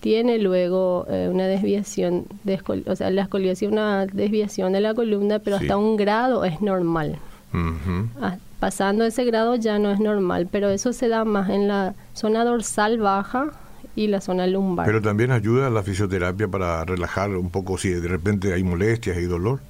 tiene 0.03 0.39
luego 0.39 1.07
eh, 1.09 1.29
una 1.31 1.47
desviación, 1.47 2.27
de 2.43 2.61
o 2.87 2.97
sea, 2.97 3.11
la 3.11 3.23
escoliosis 3.23 3.69
es 3.69 3.73
una 3.73 4.07
desviación 4.07 4.73
de 4.73 4.81
la 4.81 4.95
columna, 4.95 5.39
pero 5.39 5.57
hasta 5.57 5.77
un 5.77 5.97
grado 5.97 6.45
es 6.45 6.61
normal. 6.61 7.19
Ah, 8.21 8.37
pasando 8.61 9.05
ese 9.05 9.25
grado 9.25 9.57
ya 9.57 9.79
no 9.79 9.91
es 9.91 10.01
normal, 10.01 10.49
pero 10.51 10.71
eso 10.71 10.93
se 10.93 11.09
da 11.09 11.25
más 11.25 11.51
en 11.51 11.69
la 11.69 11.95
zona 12.15 12.45
dorsal 12.45 12.99
baja 12.99 13.51
y 13.95 14.07
la 14.07 14.21
zona 14.21 14.47
lumbar. 14.47 14.87
Pero 14.87 15.03
también 15.03 15.33
ayuda 15.33 15.69
la 15.71 15.83
fisioterapia 15.83 16.49
para 16.49 16.85
relajar 16.85 17.31
un 17.31 17.51
poco 17.51 17.77
si 17.79 17.91
de 17.91 18.09
repente 18.09 18.55
hay 18.55 18.63
molestias 18.63 19.19
y 19.19 19.25
dolor. 19.25 19.61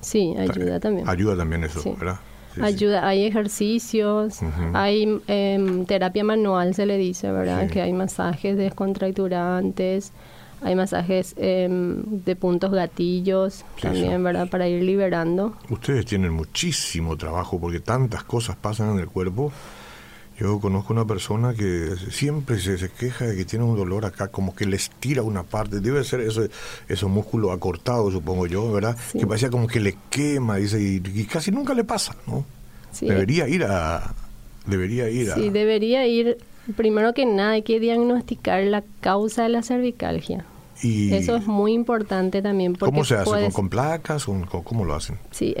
Sí, 0.00 0.34
ayuda 0.38 0.80
también. 0.80 1.08
Ayuda 1.08 1.36
también 1.36 1.64
eso, 1.64 1.82
¿verdad? 1.98 2.18
ayuda, 2.62 3.06
hay 3.06 3.24
ejercicios, 3.24 4.40
hay 4.72 5.20
em, 5.26 5.84
terapia 5.84 6.24
manual, 6.24 6.74
se 6.74 6.86
le 6.86 6.96
dice, 6.96 7.30
¿verdad? 7.30 7.68
Que 7.68 7.82
hay 7.82 7.92
masajes 7.92 8.56
descontracturantes, 8.56 10.12
hay 10.62 10.74
masajes 10.74 11.34
em, 11.36 12.02
de 12.24 12.36
puntos 12.36 12.70
gatillos 12.72 13.64
también, 13.80 14.22
¿verdad? 14.24 14.48
Para 14.48 14.68
ir 14.68 14.82
liberando. 14.82 15.56
Ustedes 15.68 16.06
tienen 16.06 16.32
muchísimo 16.32 17.16
trabajo 17.16 17.60
porque 17.60 17.80
tantas 17.80 18.24
cosas 18.24 18.56
pasan 18.56 18.92
en 18.92 18.98
el 19.00 19.08
cuerpo. 19.08 19.52
Yo 20.38 20.60
conozco 20.60 20.92
una 20.92 21.06
persona 21.06 21.54
que 21.54 21.94
siempre 22.10 22.58
se, 22.58 22.90
queja 22.90 23.26
de 23.26 23.36
que 23.36 23.46
tiene 23.46 23.64
un 23.64 23.74
dolor 23.74 24.04
acá, 24.04 24.28
como 24.28 24.54
que 24.54 24.66
le 24.66 24.76
estira 24.76 25.22
una 25.22 25.44
parte. 25.44 25.80
Debe 25.80 26.04
ser 26.04 26.20
eso, 26.20 26.46
esos 26.88 27.08
músculos 27.08 27.52
acortados, 27.52 28.12
supongo 28.12 28.46
yo, 28.46 28.70
¿verdad? 28.70 28.96
Que 29.12 29.26
parecía 29.26 29.48
como 29.48 29.66
que 29.66 29.80
le 29.80 29.96
quema, 30.10 30.56
dice, 30.56 30.78
y, 30.80 31.24
casi 31.24 31.50
nunca 31.50 31.72
le 31.72 31.84
pasa, 31.84 32.16
¿no? 32.26 32.44
Debería 33.00 33.48
ir 33.48 33.64
a... 33.64 34.14
Debería 34.66 35.08
ir 35.08 35.30
a... 35.30 35.34
Sí, 35.36 35.48
debería 35.48 36.06
ir... 36.06 36.36
Primero 36.74 37.14
que 37.14 37.26
nada 37.26 37.52
hay 37.52 37.62
que 37.62 37.78
diagnosticar 37.80 38.62
la 38.64 38.82
causa 39.00 39.44
de 39.44 39.50
la 39.50 39.62
cervicalgia. 39.62 40.44
Eso 40.82 41.36
es 41.36 41.46
muy 41.46 41.72
importante 41.72 42.42
también. 42.42 42.74
Porque 42.74 42.92
¿Cómo 42.92 43.04
se 43.04 43.14
hace? 43.14 43.50
¿Con, 43.52 43.68
placas? 43.68 44.26
¿Cómo 44.26 44.84
lo 44.84 44.94
hacen? 44.94 45.18
Sí, 45.30 45.54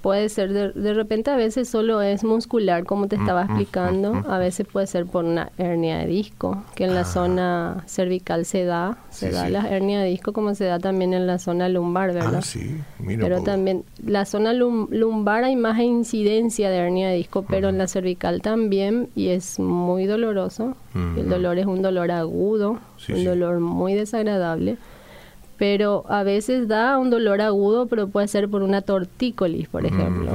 puede 0.00 0.28
ser, 0.28 0.52
de, 0.52 0.94
repente 0.94 1.30
a 1.30 1.36
veces 1.36 1.68
solo 1.68 2.00
es 2.00 2.24
muscular, 2.24 2.84
como 2.84 3.08
te 3.08 3.16
estaba 3.16 3.44
mm, 3.44 3.48
mm, 3.48 3.50
explicando. 3.50 4.14
Mm, 4.14 4.30
a 4.30 4.38
veces 4.38 4.66
puede 4.66 4.86
ser 4.86 5.06
por 5.06 5.24
una 5.24 5.50
hernia 5.58 5.98
de 5.98 6.06
disco, 6.06 6.62
que 6.74 6.84
en 6.84 6.94
la 6.94 7.02
ah. 7.02 7.04
zona 7.04 7.84
cervical 7.86 8.44
se 8.44 8.64
da. 8.64 8.98
Se 9.18 9.30
da 9.30 9.48
la 9.48 9.68
hernia 9.68 10.00
de 10.00 10.08
disco 10.08 10.32
como 10.32 10.54
se 10.54 10.64
da 10.64 10.78
también 10.78 11.12
en 11.12 11.26
la 11.26 11.38
zona 11.38 11.68
lumbar, 11.68 12.12
¿verdad? 12.12 12.36
Ah, 12.36 12.42
sí, 12.42 12.76
Pero 13.04 13.42
también, 13.42 13.84
la 14.04 14.24
zona 14.24 14.52
lumbar 14.52 15.44
hay 15.44 15.56
más 15.56 15.78
incidencia 15.80 16.70
de 16.70 16.76
hernia 16.76 17.08
de 17.08 17.16
disco, 17.16 17.44
pero 17.48 17.68
en 17.68 17.78
la 17.78 17.88
cervical 17.88 18.42
también, 18.42 19.08
y 19.14 19.28
es 19.28 19.58
muy 19.58 20.06
doloroso. 20.06 20.76
El 20.94 21.28
dolor 21.28 21.58
es 21.58 21.66
un 21.66 21.82
dolor 21.82 22.10
agudo, 22.10 22.78
un 23.08 23.24
dolor 23.24 23.60
muy 23.60 23.94
desagradable, 23.94 24.76
pero 25.56 26.04
a 26.08 26.22
veces 26.22 26.68
da 26.68 26.98
un 26.98 27.10
dolor 27.10 27.40
agudo, 27.40 27.86
pero 27.86 28.08
puede 28.08 28.28
ser 28.28 28.48
por 28.48 28.62
una 28.62 28.82
tortícolis, 28.82 29.68
por 29.68 29.84
ejemplo. 29.84 30.30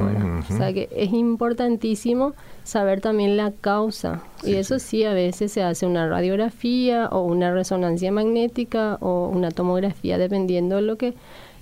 O 0.48 0.56
sea 0.56 0.72
que 0.72 0.88
es 0.94 1.12
importantísimo 1.12 2.34
saber 2.64 3.00
también 3.00 3.36
la 3.36 3.52
causa. 3.52 4.22
y 4.42 4.54
eso 4.54 4.78
sí. 4.78 5.04
a 5.04 5.12
veces 5.12 5.52
se 5.52 5.62
hace 5.62 5.86
una 5.86 6.08
radiografía 6.08 7.08
o 7.08 7.22
una 7.22 7.52
resonancia 7.52 8.10
magnética 8.10 8.98
o 9.00 9.28
una 9.28 9.50
tomografía, 9.50 10.18
dependiendo 10.18 10.76
de 10.76 10.82
lo 10.82 10.96
que 10.96 11.14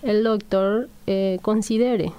el 0.02 0.24
doctor 0.24 0.88
eh, 1.06 1.38
considere. 1.42 2.12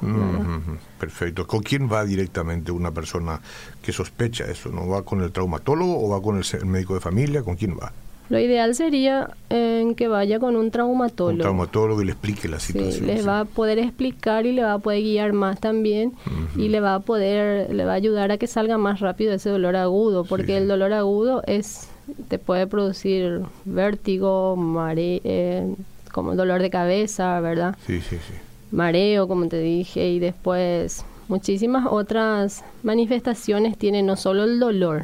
Perfecto. 0.99 1.47
¿Con 1.47 1.61
quién 1.61 1.91
va 1.91 2.05
directamente 2.05 2.71
una 2.71 2.91
persona 2.91 3.41
que 3.81 3.91
sospecha 3.91 4.45
eso? 4.45 4.69
¿No 4.69 4.87
va 4.87 5.03
con 5.03 5.21
el 5.21 5.31
traumatólogo 5.31 6.05
o 6.05 6.09
va 6.09 6.21
con 6.21 6.37
el 6.37 6.65
médico 6.65 6.93
de 6.93 7.01
familia? 7.01 7.43
¿Con 7.43 7.55
quién 7.55 7.77
va? 7.77 7.91
Lo 8.29 8.39
ideal 8.39 8.73
sería 8.73 9.29
en 9.49 9.95
que 9.95 10.07
vaya 10.07 10.39
con 10.39 10.55
un 10.55 10.71
traumatólogo. 10.71 11.33
Un 11.33 11.39
traumatólogo 11.39 12.01
y 12.01 12.05
le 12.05 12.11
explique 12.13 12.47
la 12.47 12.59
situación. 12.59 12.93
Sí, 12.93 13.01
le 13.01 13.21
va 13.21 13.41
a 13.41 13.45
poder 13.45 13.79
explicar 13.79 14.45
y 14.45 14.53
le 14.53 14.63
va 14.63 14.73
a 14.73 14.79
poder 14.79 15.01
guiar 15.01 15.33
más 15.33 15.59
también 15.59 16.13
y 16.55 16.69
le 16.69 16.79
va 16.79 16.95
a 16.95 16.99
poder, 17.01 17.73
le 17.73 17.85
va 17.85 17.91
a 17.91 17.95
ayudar 17.95 18.31
a 18.31 18.37
que 18.37 18.47
salga 18.47 18.77
más 18.77 19.01
rápido 19.01 19.33
ese 19.33 19.49
dolor 19.49 19.75
agudo, 19.75 20.23
porque 20.23 20.57
el 20.57 20.67
dolor 20.67 20.93
agudo 20.93 21.43
es 21.45 21.89
te 22.27 22.37
puede 22.39 22.67
producir 22.67 23.41
vértigo, 23.65 24.55
mareo, 24.55 25.21
eh, 25.23 25.73
como 26.11 26.35
dolor 26.35 26.61
de 26.61 26.69
cabeza, 26.69 27.39
¿verdad? 27.39 27.75
Sí, 27.85 28.01
sí, 28.01 28.17
sí. 28.17 28.33
Mareo, 28.71 29.27
como 29.27 29.47
te 29.47 29.59
dije, 29.59 30.09
y 30.09 30.19
después 30.19 31.05
muchísimas 31.27 31.85
otras 31.89 32.63
manifestaciones 32.83 33.77
tienen 33.77 34.05
no 34.05 34.15
solo 34.15 34.43
el 34.43 34.59
dolor, 34.59 35.03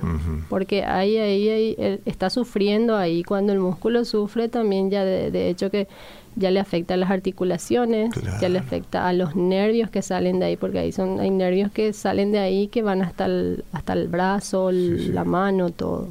porque 0.50 0.84
ahí, 0.84 1.18
ahí, 1.18 2.00
está 2.06 2.30
sufriendo 2.30 2.96
ahí, 2.96 3.24
cuando 3.24 3.54
el 3.54 3.60
músculo 3.60 4.06
sufre 4.06 4.50
también 4.50 4.90
ya 4.90 5.04
de, 5.04 5.50
hecho 5.50 5.70
que 5.70 5.88
ya 6.36 6.52
le 6.52 6.60
afecta 6.60 6.94
a 6.94 6.98
las 6.98 7.10
articulaciones, 7.10 8.12
ya 8.40 8.50
le 8.50 8.60
afecta 8.60 9.08
a 9.08 9.14
los 9.14 9.36
nervios 9.36 9.90
que 9.90 10.02
salen 10.02 10.40
de 10.40 10.46
ahí, 10.46 10.58
porque 10.58 10.80
ahí 10.80 10.92
son, 10.92 11.20
hay 11.20 11.32
nervios 11.32 11.72
que 11.72 11.94
salen 11.94 12.32
de 12.32 12.40
ahí 12.40 12.68
que 12.68 12.82
van 12.82 13.02
hasta 13.02 13.26
el, 13.26 13.64
hasta 13.72 13.94
el 13.94 14.08
brazo, 14.08 14.72
la 14.72 15.24
mano, 15.24 15.70
todo. 15.70 16.10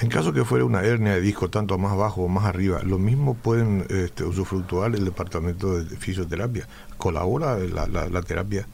En 0.00 0.08
caso 0.08 0.32
que 0.32 0.44
fuera 0.44 0.64
una 0.64 0.82
hernia 0.82 1.14
de 1.14 1.20
disco 1.20 1.50
tanto 1.50 1.76
más 1.76 1.92
abajo 1.92 2.22
o 2.22 2.28
más 2.28 2.44
arriba, 2.44 2.82
lo 2.84 2.98
mismo 2.98 3.34
pueden 3.34 3.84
este, 3.90 4.22
usufructuar 4.22 4.94
el 4.94 5.04
departamento 5.04 5.76
de 5.76 5.96
fisioterapia. 5.96 6.68
¿Colabora 6.98 7.58
la, 7.58 7.86
la 7.86 8.22
terapia? 8.22 8.64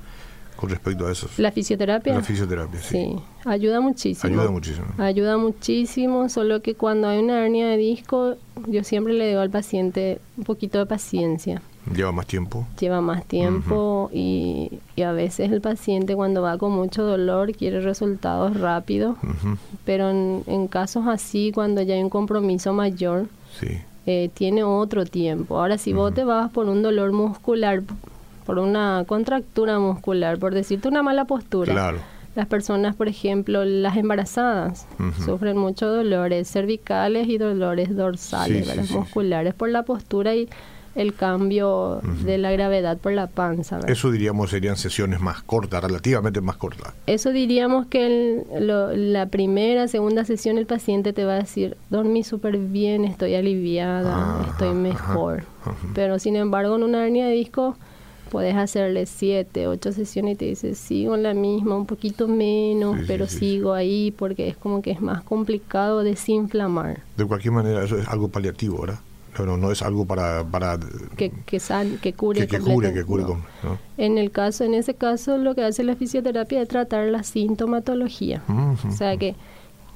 Con 0.56 0.70
respecto 0.70 1.06
a 1.06 1.12
eso? 1.12 1.28
La 1.36 1.52
fisioterapia. 1.52 2.14
La 2.14 2.22
fisioterapia, 2.22 2.80
sí. 2.80 3.16
ayuda 3.44 3.80
muchísimo. 3.80 4.32
Ayuda 4.32 4.50
muchísimo. 4.50 4.86
Ayuda 4.98 5.36
muchísimo, 5.36 6.28
solo 6.28 6.62
que 6.62 6.74
cuando 6.74 7.08
hay 7.08 7.18
una 7.18 7.44
hernia 7.44 7.68
de 7.68 7.76
disco, 7.76 8.36
yo 8.66 8.84
siempre 8.84 9.14
le 9.14 9.28
digo 9.28 9.40
al 9.40 9.50
paciente 9.50 10.20
un 10.36 10.44
poquito 10.44 10.78
de 10.78 10.86
paciencia. 10.86 11.62
¿Lleva 11.92 12.12
más 12.12 12.26
tiempo? 12.26 12.66
Lleva 12.80 13.00
más 13.02 13.26
tiempo 13.26 14.10
y, 14.12 14.70
a 15.04 15.12
veces 15.12 15.52
el 15.52 15.60
paciente 15.60 16.14
cuando 16.14 16.40
va 16.40 16.56
con 16.56 16.72
mucho 16.72 17.02
dolor 17.02 17.52
quiere 17.52 17.80
resultados 17.80 18.58
rápidos, 18.58 19.18
pero 19.84 20.08
en, 20.10 20.68
casos 20.68 21.06
así, 21.06 21.52
cuando 21.52 21.82
ya 21.82 21.94
hay 21.94 22.02
un 22.02 22.08
compromiso 22.08 22.72
mayor, 22.72 23.26
eh, 24.06 24.30
tiene 24.32 24.64
otro 24.64 25.04
tiempo. 25.04 25.58
Ahora, 25.58 25.76
si 25.76 25.92
vos 25.92 26.14
te 26.14 26.24
vas 26.24 26.50
por 26.50 26.68
un 26.68 26.82
dolor 26.82 27.12
muscular, 27.12 27.82
por 28.44 28.58
una 28.58 29.04
contractura 29.06 29.78
muscular, 29.78 30.38
por 30.38 30.54
decirte 30.54 30.88
una 30.88 31.02
mala 31.02 31.24
postura. 31.24 31.94
Las 32.34 32.46
personas, 32.48 32.96
por 32.96 33.06
ejemplo, 33.06 33.64
las 33.64 33.96
embarazadas, 33.96 34.86
sufren 35.24 35.56
muchos 35.56 35.94
dolores 35.94 36.48
cervicales 36.48 37.28
y 37.28 37.38
dolores 37.38 37.94
dorsales, 37.94 38.90
musculares, 38.90 39.54
por 39.54 39.68
la 39.68 39.84
postura 39.84 40.34
y 40.34 40.48
el 40.94 41.14
cambio 41.14 42.00
de 42.24 42.38
la 42.38 42.52
gravedad 42.52 42.98
por 42.98 43.12
la 43.12 43.26
panza. 43.26 43.80
Eso 43.86 44.10
diríamos 44.10 44.50
serían 44.50 44.76
sesiones 44.76 45.20
más 45.20 45.42
cortas, 45.42 45.82
relativamente 45.82 46.40
más 46.40 46.56
cortas. 46.56 46.92
Eso 47.06 47.30
diríamos 47.30 47.86
que 47.86 48.44
la 48.58 49.26
primera, 49.26 49.88
segunda 49.88 50.24
sesión 50.24 50.58
el 50.58 50.66
paciente 50.66 51.12
te 51.12 51.24
va 51.24 51.34
a 51.34 51.38
decir, 51.40 51.76
dormí 51.90 52.22
súper 52.24 52.58
bien, 52.58 53.04
estoy 53.04 53.34
aliviada, 53.34 54.44
estoy 54.50 54.74
mejor. 54.74 55.44
Pero 55.94 56.18
sin 56.18 56.36
embargo 56.36 56.76
en 56.76 56.82
una 56.82 57.04
hernia 57.04 57.26
de 57.26 57.32
disco 57.32 57.76
puedes 58.34 58.56
hacerle 58.56 59.06
siete, 59.06 59.68
ocho 59.68 59.92
sesiones 59.92 60.32
y 60.32 60.36
te 60.36 60.44
dices, 60.46 60.76
sigo 60.76 61.14
en 61.14 61.22
la 61.22 61.34
misma, 61.34 61.76
un 61.76 61.86
poquito 61.86 62.26
menos, 62.26 62.98
pero 63.06 63.28
sigo 63.28 63.74
ahí 63.74 64.10
porque 64.10 64.48
es 64.48 64.56
como 64.56 64.82
que 64.82 64.90
es 64.90 65.00
más 65.00 65.22
complicado 65.22 66.02
desinflamar. 66.02 67.02
De 67.16 67.24
cualquier 67.24 67.54
manera, 67.54 67.84
eso 67.84 67.96
es 67.96 68.08
algo 68.08 68.26
paliativo, 68.26 68.80
¿verdad? 68.80 68.98
Pero 69.36 69.56
no 69.56 69.70
es 69.70 69.82
algo 69.82 70.04
para... 70.04 70.42
para 70.42 70.80
que, 71.16 71.30
que, 71.46 71.60
que 72.02 72.12
cure. 72.12 72.48
Que, 72.48 72.58
cure, 72.58 72.92
que 72.92 73.04
cure. 73.04 73.24
En, 73.98 74.18
el 74.18 74.32
caso, 74.32 74.64
en 74.64 74.74
ese 74.74 74.94
caso, 74.94 75.38
lo 75.38 75.54
que 75.54 75.62
hace 75.62 75.84
la 75.84 75.94
fisioterapia 75.94 76.60
es 76.60 76.66
tratar 76.66 77.06
la 77.06 77.22
sintomatología. 77.22 78.42
o 78.48 78.90
sea 78.90 79.16
que 79.16 79.36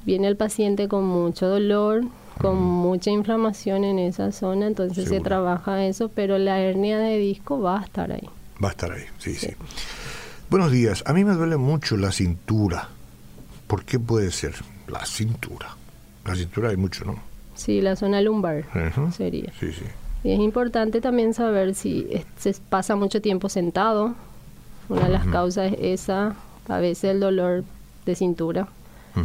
viene 0.07 0.29
el 0.29 0.37
paciente 0.37 0.87
con 0.87 1.05
mucho 1.05 1.49
dolor, 1.49 2.05
con 2.41 2.61
mucha 2.61 3.11
inflamación 3.11 3.85
en 3.85 3.99
esa 3.99 4.33
zona, 4.33 4.67
entonces 4.67 5.09
se 5.09 5.21
trabaja 5.21 5.85
eso, 5.85 6.09
pero 6.09 6.39
la 6.39 6.61
hernia 6.61 6.99
de 6.99 7.19
disco 7.19 7.61
va 7.61 7.81
a 7.81 7.85
estar 7.85 8.13
ahí. 8.13 8.29
Va 8.63 8.69
a 8.69 8.71
estar 8.73 8.93
ahí, 8.93 9.05
sí, 9.19 9.35
sí, 9.35 9.51
Buenos 10.51 10.73
días, 10.73 11.05
a 11.07 11.13
mí 11.13 11.25
me 11.25 11.35
duele 11.35 11.57
mucho 11.57 11.97
la 11.97 12.11
cintura. 12.11 12.89
¿Por 13.67 13.85
qué 13.85 13.99
puede 13.99 14.31
ser? 14.31 14.55
La 14.87 15.05
cintura. 15.05 15.77
La 16.25 16.35
cintura 16.35 16.71
hay 16.71 16.77
mucho, 16.77 17.05
¿no? 17.05 17.17
Sí, 17.55 17.81
la 17.81 17.97
zona 17.97 18.23
lumbar 18.23 18.65
sería. 19.15 19.53
Sí, 19.61 19.73
sí. 19.73 19.85
Y 20.25 20.33
es 20.33 20.41
importante 20.41 21.01
también 21.01 21.35
saber 21.35 21.75
si 21.75 22.09
se 22.39 22.55
pasa 22.69 22.97
mucho 22.97 23.21
tiempo 23.21 23.49
sentado. 23.49 24.15
Una 24.89 25.05
de 25.05 25.11
las 25.11 25.27
causas 25.27 25.73
es 25.73 26.03
esa, 26.03 26.35
a 26.67 26.79
veces 26.79 27.11
el 27.11 27.21
dolor 27.21 27.65
de 28.07 28.15
cintura, 28.15 28.69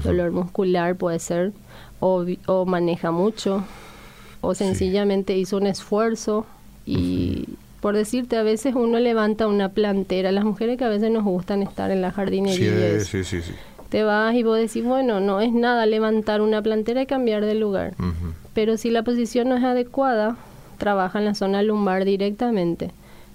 dolor 0.01 0.31
muscular 0.31 0.95
puede 0.95 1.19
ser 1.19 1.51
o, 1.99 2.65
maneja 2.65 3.11
mucho 3.11 3.63
o 4.41 4.55
sencillamente 4.55 5.37
hizo 5.37 5.57
un 5.57 5.67
esfuerzo 5.67 6.45
y 6.85 7.49
por 7.79 7.95
decirte, 7.95 8.37
a 8.37 8.43
veces 8.43 8.75
uno 8.75 8.97
levanta 8.99 9.45
una 9.45 9.69
plantera, 9.69 10.31
las 10.31 10.45
mujeres 10.45 10.77
que 10.77 10.85
a 10.85 10.89
veces 10.89 11.11
nos 11.11 11.25
gustan 11.25 11.61
estar 11.61 11.91
en 11.91 12.01
la 12.01 12.11
jardinería. 12.11 13.01
Sí, 13.01 13.25
sí, 13.25 13.41
sí, 13.41 13.53
te 13.93 14.03
vas 14.03 14.33
y 14.33 14.41
vos 14.41 14.57
decís, 14.57 14.83
bueno, 14.83 15.19
no 15.19 15.39
es 15.39 15.53
nada 15.53 15.85
levantar 15.85 16.41
una 16.41 16.63
plantera 16.63 17.03
y 17.03 17.05
cambiar 17.05 17.45
de 17.45 17.53
lugar. 17.53 17.93
Pero 18.55 18.75
si 18.77 18.89
la 18.89 19.03
posición 19.03 19.49
no 19.49 19.57
es 19.57 19.63
adecuada, 19.63 20.35
trabaja 20.79 21.19
en 21.19 21.25
la 21.25 21.35
zona 21.35 21.61
lumbar 21.61 22.03
directamente. 22.03 22.89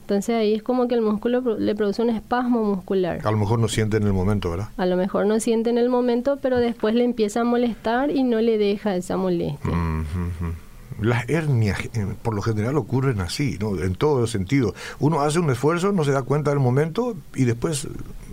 Entonces 0.08 0.36
ahí 0.36 0.54
es 0.54 0.62
como 0.62 0.88
que 0.88 0.94
el 0.94 1.02
músculo 1.02 1.58
le 1.58 1.74
produce 1.74 2.00
un 2.00 2.08
espasmo 2.08 2.64
muscular. 2.64 3.20
A 3.22 3.30
lo 3.30 3.36
mejor 3.36 3.58
no 3.58 3.68
siente 3.68 3.98
en 3.98 4.04
el 4.04 4.14
momento, 4.14 4.48
¿verdad? 4.48 4.70
A 4.78 4.86
lo 4.86 4.96
mejor 4.96 5.26
no 5.26 5.38
siente 5.38 5.68
en 5.68 5.76
el 5.76 5.90
momento, 5.90 6.38
pero 6.40 6.60
después 6.60 6.94
le 6.94 7.04
empieza 7.04 7.42
a 7.42 7.44
molestar 7.44 8.10
y 8.10 8.22
no 8.22 8.40
le 8.40 8.56
deja 8.56 8.96
esa 8.96 9.18
molestia. 9.18 9.70
Mm, 9.70 10.00
ujú. 10.00 11.04
Las 11.04 11.28
hernias 11.28 11.78
eh, 11.92 12.06
por 12.22 12.32
lo 12.34 12.40
general 12.40 12.78
ocurren 12.78 13.20
así, 13.20 13.58
¿no? 13.60 13.78
En 13.82 13.96
todo 13.96 14.26
sentido. 14.26 14.72
Uno 14.98 15.20
hace 15.20 15.40
un 15.40 15.50
esfuerzo, 15.50 15.92
no 15.92 16.04
se 16.04 16.12
da 16.12 16.22
cuenta 16.22 16.52
del 16.52 16.60
momento 16.60 17.14
y 17.34 17.44
después 17.44 17.86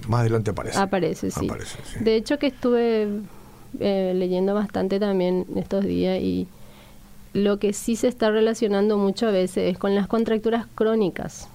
más 0.08 0.22
adelante 0.22 0.52
aparece. 0.52 0.80
Aparece, 0.80 1.30
sí. 1.30 1.46
Aparece, 1.46 1.78
sí. 1.84 2.02
De 2.02 2.16
hecho 2.16 2.40
que 2.40 2.48
estuve 2.48 3.10
eh, 3.82 4.14
leyendo 4.16 4.54
bastante 4.54 4.98
también 4.98 5.46
estos 5.58 5.84
días 5.84 6.22
y 6.22 6.48
lo 7.36 7.60
que 7.60 7.74
sí 7.74 7.98
se 7.98 8.08
está 8.08 8.32
relacionando 8.32 8.98
mucho 8.98 9.28
a 9.28 9.32
veces 9.32 9.74
es 9.74 9.78
con 9.78 9.94
las 9.94 10.08
contracturas 10.08 10.68
crónicas. 10.74 11.50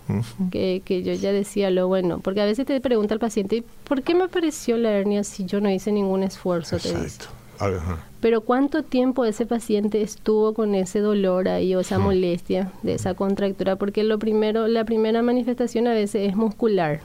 Que, 0.50 0.82
que 0.84 1.02
yo 1.02 1.14
ya 1.14 1.32
decía 1.32 1.70
lo 1.70 1.88
bueno, 1.88 2.20
porque 2.20 2.42
a 2.42 2.44
veces 2.44 2.66
te 2.66 2.80
pregunta 2.82 3.14
el 3.14 3.20
paciente, 3.20 3.64
¿por 3.84 4.02
qué 4.02 4.14
me 4.14 4.24
apareció 4.24 4.76
la 4.76 4.90
hernia 4.90 5.24
si 5.24 5.46
yo 5.46 5.60
no 5.60 5.70
hice 5.70 5.90
ningún 5.90 6.22
esfuerzo? 6.22 6.78
Te 6.78 6.90
dice. 6.90 7.02
Exacto. 7.02 7.26
Ajá. 7.58 7.98
Pero 8.20 8.42
¿cuánto 8.42 8.82
tiempo 8.82 9.24
ese 9.24 9.46
paciente 9.46 10.02
estuvo 10.02 10.52
con 10.52 10.74
ese 10.74 11.00
dolor 11.00 11.48
ahí 11.48 11.74
o 11.74 11.80
esa 11.80 11.98
molestia 11.98 12.70
de 12.82 12.94
esa 12.94 13.14
contractura? 13.14 13.76
Porque 13.76 14.04
lo 14.04 14.18
primero, 14.18 14.68
la 14.68 14.84
primera 14.84 15.22
manifestación 15.22 15.86
a 15.86 15.92
veces 15.92 16.28
es 16.28 16.36
muscular, 16.36 17.00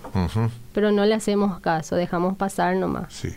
pero 0.74 0.91
no 0.91 1.05
le 1.05 1.13
hacemos 1.13 1.60
caso, 1.62 1.96
dejamos 1.96 2.36
pasar 2.36 2.75
nomás. 2.75 3.13
Sí. 3.13 3.29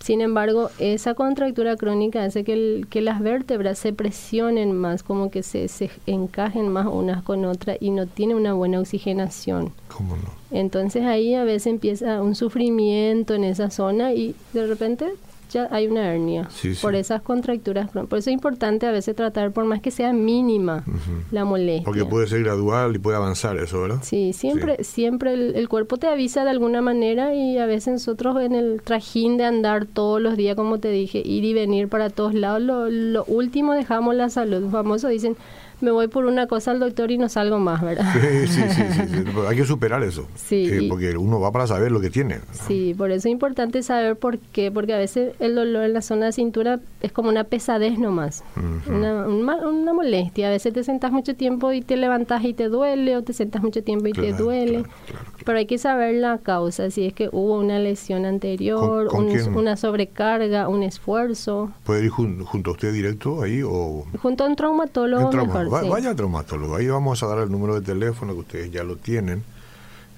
Sin 0.00 0.22
embargo, 0.22 0.70
esa 0.78 1.12
contractura 1.14 1.76
crónica 1.76 2.24
hace 2.24 2.42
que, 2.42 2.54
el- 2.54 2.86
que 2.88 3.00
las 3.02 3.20
vértebras 3.20 3.78
se 3.78 3.92
presionen 3.92 4.72
más, 4.72 5.02
como 5.02 5.30
que 5.30 5.42
se, 5.42 5.68
se 5.68 5.90
encajen 6.06 6.68
más 6.68 6.86
unas 6.86 7.22
con 7.22 7.44
otras 7.44 7.76
y 7.80 7.90
no 7.90 8.06
tiene 8.06 8.34
una 8.34 8.54
buena 8.54 8.80
oxigenación. 8.80 9.72
¿Cómo 9.94 10.16
no? 10.16 10.30
Entonces 10.50 11.04
ahí 11.04 11.34
a 11.34 11.44
veces 11.44 11.66
empieza 11.68 12.22
un 12.22 12.34
sufrimiento 12.34 13.34
en 13.34 13.44
esa 13.44 13.70
zona 13.70 14.14
y 14.14 14.34
de 14.54 14.66
repente 14.66 15.06
ya 15.50 15.68
hay 15.70 15.86
una 15.86 16.12
hernia 16.12 16.48
Sí, 16.50 16.74
sí. 16.74 16.80
por 16.82 16.94
esas 16.94 17.22
contracturas. 17.22 17.90
Por 17.90 18.04
eso 18.18 18.30
es 18.30 18.34
importante 18.34 18.86
a 18.86 18.90
veces 18.92 19.14
tratar, 19.14 19.52
por 19.52 19.64
más 19.64 19.80
que 19.80 19.90
sea 19.90 20.12
mínima, 20.12 20.84
la 21.30 21.44
molestia. 21.44 21.84
Porque 21.84 22.04
puede 22.04 22.26
ser 22.26 22.42
gradual 22.42 22.96
y 22.96 22.98
puede 22.98 23.16
avanzar 23.16 23.56
eso, 23.58 23.82
¿verdad? 23.82 23.98
Sí, 24.02 24.32
siempre, 24.32 24.82
siempre 24.84 25.34
el, 25.34 25.54
el 25.56 25.68
cuerpo 25.68 25.96
te 25.98 26.06
avisa 26.06 26.44
de 26.44 26.50
alguna 26.50 26.80
manera 26.80 27.34
y 27.34 27.58
a 27.58 27.66
veces 27.66 27.92
nosotros 27.94 28.40
en 28.40 28.54
el 28.54 28.80
trajín 28.82 29.36
de 29.36 29.44
andar 29.44 29.86
todos 29.86 30.20
los 30.20 30.36
días, 30.36 30.56
como 30.56 30.78
te 30.78 30.90
dije, 30.90 31.20
ir 31.24 31.44
y 31.44 31.52
venir 31.52 31.88
para 31.88 32.10
todos 32.10 32.34
lados, 32.34 32.62
lo, 32.62 32.88
lo 32.88 33.24
último 33.24 33.74
dejamos 33.74 34.14
la 34.14 34.28
salud. 34.30 34.70
Famoso 34.70 35.08
dicen, 35.08 35.36
me 35.80 35.90
voy 35.90 36.08
por 36.08 36.26
una 36.26 36.46
cosa 36.46 36.70
al 36.72 36.80
doctor 36.80 37.10
y 37.10 37.18
no 37.18 37.28
salgo 37.28 37.58
más, 37.58 37.80
¿verdad? 37.82 38.12
Sí, 38.12 38.46
sí, 38.46 38.60
sí, 38.68 38.82
sí, 38.92 39.00
sí. 39.08 39.22
Pero 39.24 39.48
Hay 39.48 39.56
que 39.56 39.64
superar 39.64 40.02
eso. 40.02 40.26
Sí, 40.34 40.68
Eh, 40.70 40.86
porque 40.88 41.16
uno 41.16 41.40
va 41.40 41.52
para 41.52 41.66
saber 41.66 41.90
lo 41.92 42.00
que 42.00 42.10
tiene. 42.10 42.36
¿no? 42.36 42.42
Sí, 42.52 42.94
por 42.96 43.10
eso 43.10 43.28
es 43.28 43.32
importante 43.32 43.82
saber 43.82 44.16
por 44.16 44.38
qué, 44.38 44.70
porque 44.70 44.94
a 44.94 44.98
veces 44.98 45.34
el 45.40 45.54
dolor 45.54 45.84
en 45.84 45.92
la 45.94 46.02
zona 46.02 46.26
de 46.26 46.32
cintura 46.32 46.80
es 47.00 47.12
como 47.12 47.28
una 47.28 47.44
pesadez 47.44 47.98
nomás, 47.98 48.44
Ujú. 48.56 48.94
una, 48.96 49.26
un 49.26 49.42
ma- 49.42 49.56
una 49.66 49.92
molestia. 49.92 50.48
A 50.48 50.50
veces 50.50 50.72
te 50.74 50.84
sentas 50.84 51.12
mucho 51.12 51.34
tiempo 51.34 51.72
y 51.72 51.80
te 51.82 51.96
levantas 51.96 52.44
y 52.44 52.52
te 52.54 52.68
duele, 52.68 53.16
o 53.16 53.22
te 53.22 53.32
sentas 53.32 53.62
mucho 53.62 53.82
tiempo 53.82 54.06
y 54.08 54.12
te 54.12 54.32
duele. 54.32 54.82
claro, 54.82 54.88
claro, 55.06 55.24
claro. 55.24 55.40
Pero 55.44 55.58
hay 55.58 55.66
que 55.66 55.78
saber 55.78 56.14
la 56.16 56.38
causa, 56.38 56.90
si 56.90 57.06
es 57.06 57.14
que 57.14 57.28
hubo 57.32 57.58
una 57.58 57.78
lesión 57.78 58.24
anterior, 58.26 59.06
¿Con- 59.08 59.16
con 59.16 59.24
un- 59.26 59.30
quién? 59.32 59.54
una 59.56 59.76
sobrecarga, 59.76 60.68
un 60.68 60.82
esfuerzo. 60.82 61.70
¿Puede 61.84 62.04
ir 62.04 62.10
jun- 62.10 62.44
junto 62.44 62.70
a 62.70 62.72
usted 62.74 62.92
directo 62.92 63.42
ahí 63.42 63.62
o...? 63.62 64.04
Junto 64.20 64.44
a 64.44 64.48
un 64.48 64.56
traumatólogo 64.56 65.32
mejor, 65.32 65.69
Va- 65.72 65.82
sí. 65.82 65.88
Vaya 65.88 66.10
al 66.10 66.16
traumatólogo. 66.16 66.76
Ahí 66.76 66.86
vamos 66.88 67.22
a 67.22 67.26
dar 67.26 67.38
el 67.40 67.50
número 67.50 67.74
de 67.80 67.82
teléfono 67.86 68.32
que 68.34 68.40
ustedes 68.40 68.70
ya 68.70 68.82
lo 68.84 68.96
tienen. 68.96 69.44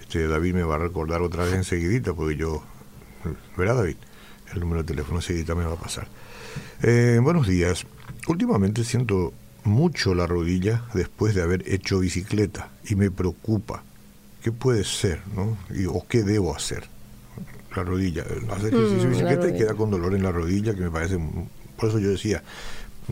Este 0.00 0.26
David 0.26 0.54
me 0.54 0.62
va 0.62 0.76
a 0.76 0.78
recordar 0.78 1.22
otra 1.22 1.44
vez 1.44 1.54
enseguidita 1.54 2.12
porque 2.14 2.36
yo... 2.36 2.62
¿Verdad, 3.56 3.76
David? 3.76 3.96
El 4.52 4.60
número 4.60 4.82
de 4.82 4.88
teléfono 4.88 5.18
enseguidita 5.18 5.54
me 5.54 5.64
va 5.64 5.74
a 5.74 5.76
pasar. 5.76 6.08
Eh, 6.82 7.18
buenos 7.22 7.46
días. 7.46 7.86
Últimamente 8.28 8.84
siento 8.84 9.32
mucho 9.64 10.14
la 10.14 10.26
rodilla 10.26 10.84
después 10.94 11.34
de 11.34 11.42
haber 11.42 11.62
hecho 11.72 12.00
bicicleta 12.00 12.70
y 12.84 12.94
me 12.96 13.10
preocupa. 13.10 13.82
¿Qué 14.42 14.50
puede 14.52 14.84
ser, 14.84 15.22
no? 15.36 15.56
Y, 15.74 15.86
¿O 15.86 16.04
qué 16.08 16.22
debo 16.24 16.54
hacer? 16.54 16.84
La 17.76 17.84
rodilla. 17.84 18.22
Hacer 18.50 18.74
ejercicio 18.74 19.08
Mm, 19.08 19.12
bicicleta 19.12 19.48
y 19.48 19.56
queda 19.56 19.74
con 19.74 19.90
dolor 19.90 20.14
en 20.14 20.22
la 20.24 20.32
rodilla 20.32 20.74
que 20.74 20.80
me 20.80 20.90
parece... 20.90 21.18
Por 21.76 21.88
eso 21.88 21.98
yo 21.98 22.10
decía, 22.10 22.42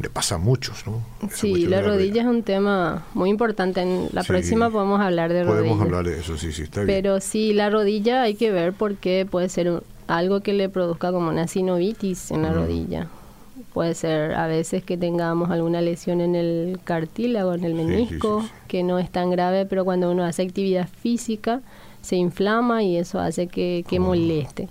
le 0.01 0.09
pasa 0.11 0.37
a 0.37 0.39
muchos, 0.39 0.87
¿no? 0.87 1.01
Esa 1.27 1.37
Sí, 1.37 1.67
la 1.67 1.81
rodilla 1.83 2.23
es 2.23 2.29
un 2.29 2.43
tema 2.43 3.05
muy 3.15 3.31
importante. 3.31 3.81
En 3.83 4.09
la 4.13 4.23
Sí. 4.23 4.29
próxima 4.29 4.71
podemos 4.71 5.01
hablar 5.01 5.33
de 5.33 5.43
rodilla. 5.45 5.59
Podemos 5.61 5.81
hablar 5.83 6.05
de 6.05 6.21
eso, 6.21 6.37
sí, 6.37 6.53
sí, 6.53 6.63
está 6.63 6.83
bien. 6.83 6.97
Pero 7.03 7.21
sí, 7.21 7.53
la 7.53 7.71
rodilla 7.71 8.23
hay 8.23 8.35
que 8.35 8.51
ver 8.53 8.73
por 8.73 8.97
qué 8.97 9.27
puede 9.31 9.49
ser 9.49 9.83
algo 10.07 10.41
que 10.41 10.53
le 10.53 10.69
produzca 10.69 11.13
como 11.13 11.29
una 11.29 11.47
sinovitis 11.49 12.31
en 12.31 12.43
la 12.43 12.51
Mm. 12.51 12.55
rodilla. 12.55 13.07
Puede 13.73 13.95
ser 13.95 14.35
a 14.35 14.47
veces 14.49 14.83
que 14.83 14.97
tengamos 14.97 15.51
alguna 15.51 15.81
lesión 15.81 16.21
en 16.21 16.35
el 16.35 16.81
cartílago, 16.83 17.55
en 17.55 17.65
el 17.65 17.75
menisco, 17.75 18.43
sí, 18.43 18.49
sí. 18.49 18.53
que 18.69 18.83
no 18.83 18.99
es 18.99 19.11
tan 19.11 19.31
grave, 19.31 19.67
pero 19.67 19.85
cuando 19.85 20.11
uno 20.11 20.25
hace 20.25 20.43
actividad 20.43 20.89
física 20.89 21.61
se 22.01 22.17
inflama 22.17 22.83
y 22.83 22.97
eso 22.97 23.21
hace 23.21 23.47
que, 23.47 23.85
que 23.89 23.99
Oh. 23.99 24.03
moleste. 24.03 24.69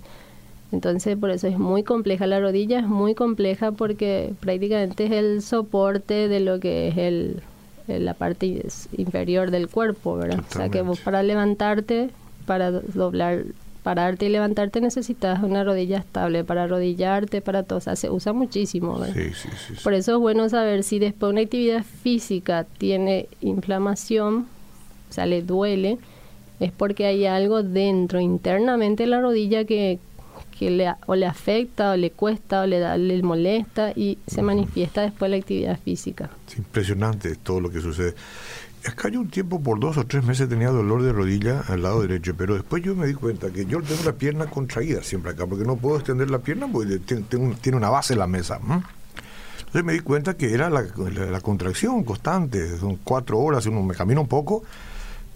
Entonces, 0.72 1.16
por 1.16 1.30
eso 1.30 1.48
es 1.48 1.58
muy 1.58 1.82
compleja. 1.82 2.26
La 2.26 2.38
rodilla 2.40 2.78
es 2.78 2.86
muy 2.86 3.14
compleja 3.14 3.72
porque 3.72 4.32
prácticamente 4.40 5.06
es 5.06 5.12
el 5.12 5.42
soporte 5.42 6.28
de 6.28 6.40
lo 6.40 6.60
que 6.60 6.88
es 6.88 6.96
el, 6.96 7.42
la 7.88 8.14
parte 8.14 8.64
inferior 8.96 9.50
del 9.50 9.68
cuerpo, 9.68 10.16
¿verdad? 10.16 10.40
O 10.48 10.52
sea, 10.54 10.68
que 10.68 10.82
vos 10.82 11.00
para 11.00 11.22
levantarte, 11.24 12.10
para 12.46 12.70
do- 12.70 12.82
doblar, 12.94 13.44
pararte 13.82 14.26
y 14.26 14.28
levantarte 14.28 14.80
necesitas 14.80 15.42
una 15.42 15.64
rodilla 15.64 15.98
estable. 15.98 16.44
Para 16.44 16.64
arrodillarte, 16.64 17.40
para 17.40 17.64
todo. 17.64 17.78
O 17.78 17.82
sea, 17.82 17.96
se 17.96 18.08
usa 18.08 18.32
muchísimo, 18.32 18.96
¿verdad? 19.00 19.14
Sí, 19.16 19.30
sí, 19.34 19.48
sí. 19.68 19.74
Por 19.82 19.94
eso 19.94 20.12
es 20.14 20.18
bueno 20.20 20.48
saber 20.48 20.84
si 20.84 21.00
después 21.00 21.32
una 21.32 21.40
actividad 21.40 21.82
física 21.82 22.64
tiene 22.78 23.26
inflamación, 23.40 24.46
o 25.08 25.12
sea, 25.12 25.26
le 25.26 25.42
duele, 25.42 25.98
es 26.60 26.72
porque 26.72 27.06
hay 27.06 27.24
algo 27.26 27.62
dentro, 27.62 28.20
internamente 28.20 29.04
en 29.04 29.10
la 29.10 29.20
rodilla 29.20 29.64
que, 29.64 29.98
que 30.60 30.70
le, 30.70 30.94
o 31.06 31.14
le 31.16 31.24
afecta, 31.24 31.92
o 31.92 31.96
le 31.96 32.10
cuesta, 32.10 32.60
o 32.60 32.66
le, 32.66 32.78
da, 32.80 32.98
le 32.98 33.22
molesta 33.22 33.92
y 33.96 34.18
se 34.26 34.42
manifiesta 34.42 35.00
después 35.00 35.30
la 35.30 35.38
actividad 35.38 35.78
física. 35.82 36.28
Es 36.46 36.58
impresionante 36.58 37.34
todo 37.36 37.62
lo 37.62 37.70
que 37.70 37.80
sucede. 37.80 38.14
Acá 38.86 39.08
yo 39.08 39.20
un 39.20 39.30
tiempo, 39.30 39.58
por 39.62 39.80
dos 39.80 39.96
o 39.96 40.04
tres 40.04 40.22
meses, 40.22 40.50
tenía 40.50 40.68
dolor 40.68 41.02
de 41.02 41.12
rodilla 41.14 41.60
al 41.68 41.82
lado 41.82 42.02
derecho, 42.02 42.34
pero 42.36 42.52
después 42.54 42.82
yo 42.82 42.94
me 42.94 43.06
di 43.06 43.14
cuenta 43.14 43.50
que 43.50 43.64
yo 43.64 43.80
tengo 43.80 44.04
la 44.04 44.12
pierna 44.12 44.46
contraída 44.50 45.02
siempre 45.02 45.32
acá, 45.32 45.46
porque 45.46 45.64
no 45.64 45.76
puedo 45.76 45.96
extender 45.96 46.30
la 46.30 46.40
pierna 46.40 46.68
porque 46.70 46.98
tiene 46.98 47.76
una 47.78 47.88
base 47.88 48.14
la 48.14 48.26
mesa. 48.26 48.60
Entonces 48.62 49.84
me 49.84 49.94
di 49.94 50.00
cuenta 50.00 50.36
que 50.36 50.52
era 50.52 50.68
la, 50.68 50.82
la- 50.82 51.26
la 51.30 51.40
contracción 51.40 52.04
constante, 52.04 52.76
son 52.78 52.96
cuatro 53.02 53.38
horas, 53.38 53.64
uno 53.64 53.82
me 53.82 53.94
camina 53.94 54.20
un 54.20 54.28
poco, 54.28 54.62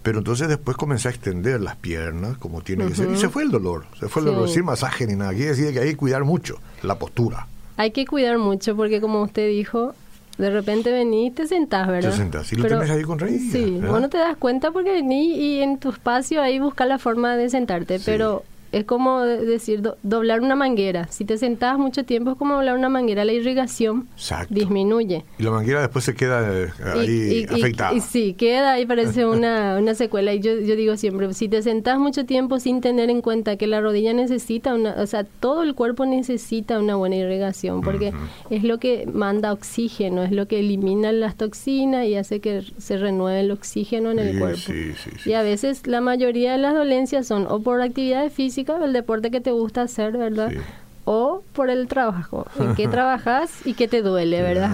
pero 0.05 0.19
entonces 0.19 0.47
después 0.47 0.77
comencé 0.77 1.09
a 1.09 1.11
extender 1.11 1.61
las 1.61 1.75
piernas 1.77 2.37
como 2.39 2.61
tiene 2.63 2.87
que 2.87 2.95
ser, 2.95 3.11
y 3.11 3.17
se 3.17 3.29
fue 3.29 3.43
el 3.43 3.51
dolor, 3.51 3.87
se 3.99 4.07
fue 4.09 4.23
el 4.23 4.29
Sí. 4.29 4.35
dolor, 4.35 4.49
sin 4.49 4.65
masaje 4.67 5.07
ni 5.09 5.17
nada, 5.17 5.33
quiere 5.33 5.49
decir 5.57 5.73
que 5.73 5.81
hay 5.81 5.91
que 5.91 5.97
cuidar 5.97 6.23
mucho 6.25 6.59
la 6.83 6.97
postura. 6.99 7.49
Hay 7.77 7.91
que 7.91 8.07
cuidar 8.07 8.39
mucho 8.39 8.77
porque 8.77 9.01
como 9.01 9.23
usted 9.23 9.49
dijo, 9.49 9.95
de 10.39 10.51
repente 10.51 10.93
venís 10.93 11.29
y 11.33 11.35
te 11.35 11.47
sentás, 11.49 11.89
¿verdad? 11.89 12.13
sentás 12.13 12.53
y 12.53 12.57
lo 12.57 12.67
tenés 12.69 12.91
ahí 12.91 13.03
contraída, 13.03 13.41
Sí, 13.53 13.71
¿verdad? 13.79 13.91
vos 13.91 14.01
no 14.01 14.09
te 14.09 14.19
das 14.19 14.37
cuenta 14.37 14.71
porque 14.71 14.93
venís 14.93 15.37
y 15.37 15.61
en 15.61 15.79
tu 15.79 15.91
espacio 15.91 16.41
ahí 16.43 16.59
buscas 16.61 16.87
la 16.87 16.99
forma 16.99 17.37
de 17.37 17.49
sentarte, 17.51 17.99
Sí. 17.99 18.05
pero 18.07 18.45
es 18.79 18.85
como 18.85 19.21
de- 19.23 19.45
decir 19.45 19.83
do- 19.83 19.97
doblar 20.03 20.41
una 20.41 20.57
manguera. 20.57 21.07
Si 21.11 21.25
te 21.25 21.39
sentás 21.39 21.79
mucho 21.79 22.05
tiempo 22.05 22.33
es 22.33 22.37
como 22.37 22.55
doblar 22.55 22.77
una 22.77 22.89
manguera, 22.89 23.25
la 23.25 23.33
irrigación 23.33 24.09
Exacto. 24.15 24.55
disminuye. 24.55 25.25
Y 25.39 25.43
la 25.43 25.51
manguera 25.51 25.81
después 25.81 26.05
se 26.05 26.15
queda 26.15 26.41
eh, 26.53 26.69
Y- 26.79 26.99
ahí 26.99 27.11
y, 27.11 27.39
y- 27.41 27.45
afectada. 27.45 27.93
y 27.95 28.01
sí, 28.01 28.35
queda 28.35 28.73
ahí 28.73 28.87
parece 28.87 29.25
una, 29.27 29.77
una 29.79 29.95
secuela. 29.95 30.33
Y 30.35 30.41
yo, 30.41 30.59
yo 30.61 30.77
digo 30.77 30.97
siempre, 30.97 31.33
si 31.35 31.49
te 31.49 31.63
sentás 31.63 31.99
mucho 31.99 32.25
tiempo 32.27 32.59
sin 32.61 32.81
tener 32.81 33.11
en 33.11 33.21
cuenta 33.23 33.57
que 33.57 33.67
la 33.67 33.81
rodilla 33.81 34.13
necesita 34.13 34.75
una, 34.75 34.95
o 34.99 35.07
sea, 35.07 35.25
todo 35.25 35.63
el 35.63 35.75
cuerpo 35.75 36.07
necesita 36.07 36.79
una 36.79 36.97
buena 36.97 37.17
irrigación, 37.17 37.81
porque 37.81 38.13
es 38.51 38.65
lo 38.65 38.79
que 38.79 39.07
manda 39.13 39.53
oxígeno, 39.53 40.23
es 40.23 40.33
lo 40.33 40.47
que 40.49 40.61
elimina 40.61 41.13
las 41.13 41.37
toxinas 41.37 42.07
y 42.07 42.15
hace 42.17 42.41
que 42.41 42.63
se 42.79 42.97
renueve 42.97 43.41
el 43.41 43.51
oxígeno 43.51 44.11
en 44.11 44.19
el 44.19 44.33
Sí, 44.33 44.39
cuerpo. 44.39 44.57
sí, 44.59 44.93
sí, 44.95 45.11
sí. 45.23 45.31
Y 45.31 45.33
a 45.35 45.43
veces 45.43 45.87
la 45.87 46.01
mayoría 46.01 46.53
de 46.53 46.59
las 46.59 46.75
dolencias 46.75 47.27
son 47.27 47.47
o 47.49 47.61
por 47.61 47.81
actividades 47.83 48.33
físicas, 48.33 48.64
el 48.85 48.93
deporte 48.93 49.31
que 49.31 49.41
te 49.41 49.51
gusta 49.51 49.83
hacer, 49.83 50.17
¿verdad? 50.17 50.51
Sí. 50.51 50.59
O 51.05 51.43
por 51.53 51.71
el 51.71 51.87
trabajo, 51.87 52.47
en 52.59 52.75
qué 52.75 52.89
trabajas 52.89 53.67
y 53.67 53.75
qué 53.75 53.89
te 53.89 54.03
duele, 54.03 54.43
¿verdad? 54.43 54.71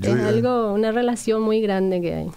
Claro, 0.00 0.18
es 0.20 0.26
algo, 0.26 0.72
una 0.72 0.90
relación 0.90 1.42
muy 1.42 1.60
grande 1.60 2.00
que 2.00 2.14
hay. 2.14 2.30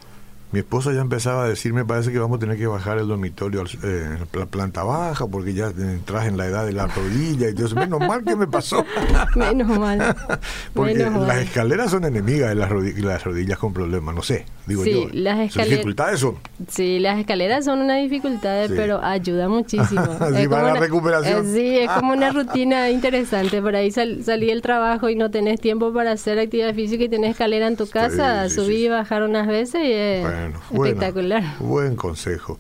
Mi 0.52 0.60
esposa 0.60 0.92
ya 0.92 1.00
empezaba 1.00 1.46
a 1.46 1.48
decir, 1.48 1.74
me 1.74 1.86
parece 1.86 2.12
que 2.12 2.20
vamos 2.20 2.38
a 2.38 2.40
tener 2.40 2.58
que 2.58 2.68
bajar 2.68 2.98
el 2.98 3.08
dormitorio 3.08 3.62
a 3.62 3.66
eh, 3.84 4.18
la 4.34 4.46
planta 4.46 4.84
baja 4.84 5.26
porque 5.28 5.54
ya 5.54 5.68
entras 5.68 6.28
en 6.28 6.38
la 6.38 6.46
edad 6.46 6.66
de 6.66 6.74
la 6.74 6.88
rodilla 6.88 7.48
y 7.48 7.52
entonces 7.52 7.76
menos 7.76 8.00
mal 8.02 8.24
que 8.24 8.36
me 8.36 8.48
pasó. 8.48 8.86
menos 9.36 9.80
mal. 9.80 10.16
porque 10.74 10.96
las 10.96 11.38
escaleras 11.38 11.92
son 11.92 12.04
enemigas 12.04 12.50
de 12.50 12.56
las, 12.56 12.70
rodillas, 12.70 13.00
las 13.02 13.24
rodillas 13.24 13.58
con 13.58 13.74
problemas, 13.74 14.14
no 14.14 14.24
sé, 14.24 14.46
digo 14.68 14.84
sí, 14.84 14.92
yo. 14.92 15.08
Las 15.14 15.40
escaleras, 15.40 15.70
dificultades 15.70 16.20
son. 16.20 16.36
Sí, 16.68 17.00
las 17.00 17.18
escaleras 17.18 17.64
son 17.64 17.80
una 17.80 17.96
dificultad, 17.96 18.68
pero 18.76 19.02
ayuda 19.02 19.48
muchísimo. 19.48 20.04
sí, 20.36 20.48
para 20.50 20.74
la 20.74 20.76
recuperación. 20.76 21.48
Eh, 21.48 21.54
sí, 21.54 21.78
es 21.80 21.92
como 21.92 22.12
una 22.12 22.32
rutina 22.32 22.90
interesante. 22.90 23.62
Por 23.62 23.76
ahí 23.76 23.92
salí 23.92 24.48
del 24.48 24.62
trabajo 24.62 25.10
y 25.10 25.16
no 25.16 25.32
tenés 25.32 25.62
tiempo 25.62 25.94
para 25.94 26.12
hacer 26.12 26.40
actividad 26.40 26.74
física 26.74 27.06
y 27.06 27.10
tenés 27.10 27.32
escalera 27.32 27.68
en 27.68 27.78
tu 27.78 27.88
casa, 27.88 28.50
subí 28.50 28.86
y 28.86 28.90
bajar 28.90 29.24
unas 29.24 29.48
veces 29.48 29.82
y 29.84 30.41
Espectacular. 30.72 31.58
buen 31.60 31.96
consejo. 31.96 32.58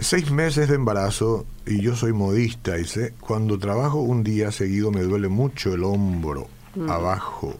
Seis 0.00 0.30
meses 0.30 0.68
de 0.68 0.76
embarazo 0.76 1.46
y 1.66 1.80
yo 1.80 1.96
soy 1.96 2.12
modista 2.12 2.78
y 2.78 2.84
sé, 2.84 3.14
cuando 3.20 3.58
trabajo 3.58 4.00
un 4.00 4.22
día 4.22 4.52
seguido 4.52 4.90
me 4.90 5.02
duele 5.02 5.28
mucho 5.28 5.74
el 5.74 5.84
hombro 5.84 6.46
mm. 6.74 6.90
abajo. 6.90 7.56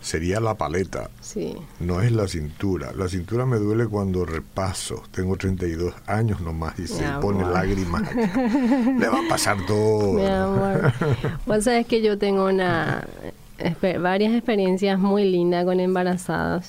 Sería 0.00 0.40
la 0.40 0.54
paleta. 0.54 1.10
Sí. 1.20 1.56
No 1.80 2.00
es 2.00 2.12
la 2.12 2.28
cintura. 2.28 2.92
La 2.96 3.08
cintura 3.08 3.44
me 3.44 3.58
duele 3.58 3.86
cuando 3.86 4.24
repaso. 4.24 5.02
Tengo 5.10 5.36
32 5.36 5.92
años 6.06 6.40
nomás 6.40 6.78
y 6.78 6.86
se 6.86 7.04
pone 7.20 7.44
lágrimas. 7.44 8.02
Le 8.14 9.08
va 9.08 9.18
a 9.18 9.28
pasar 9.28 9.58
todo. 9.66 10.14
Mi 10.14 10.24
amor. 10.24 10.92
Vos 11.46 11.64
sabés 11.64 11.86
que 11.86 12.00
yo 12.00 12.16
tengo 12.16 12.46
una 12.46 13.06
varias 14.00 14.32
experiencias 14.34 14.98
muy 14.98 15.30
lindas 15.30 15.64
con 15.64 15.80
embarazadas. 15.80 16.68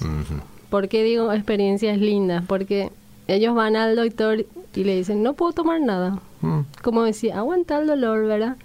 ¿Por 0.70 0.88
qué 0.88 1.04
digo 1.04 1.32
experiencias 1.34 1.98
lindas? 1.98 2.44
Porque 2.48 2.92
ellos 3.28 3.56
van 3.56 3.76
al 3.76 3.96
doctor 3.96 4.46
y 4.76 4.84
le 4.84 4.96
dicen, 4.96 5.24
no 5.24 5.34
puedo 5.34 5.52
tomar 5.54 5.82
nada. 5.82 6.20
Mm. 6.42 6.62
Como 6.82 7.04
decía, 7.04 7.38
aguanta 7.38 7.80
el 7.80 7.88
dolor, 7.88 8.26
¿verdad? 8.26 8.56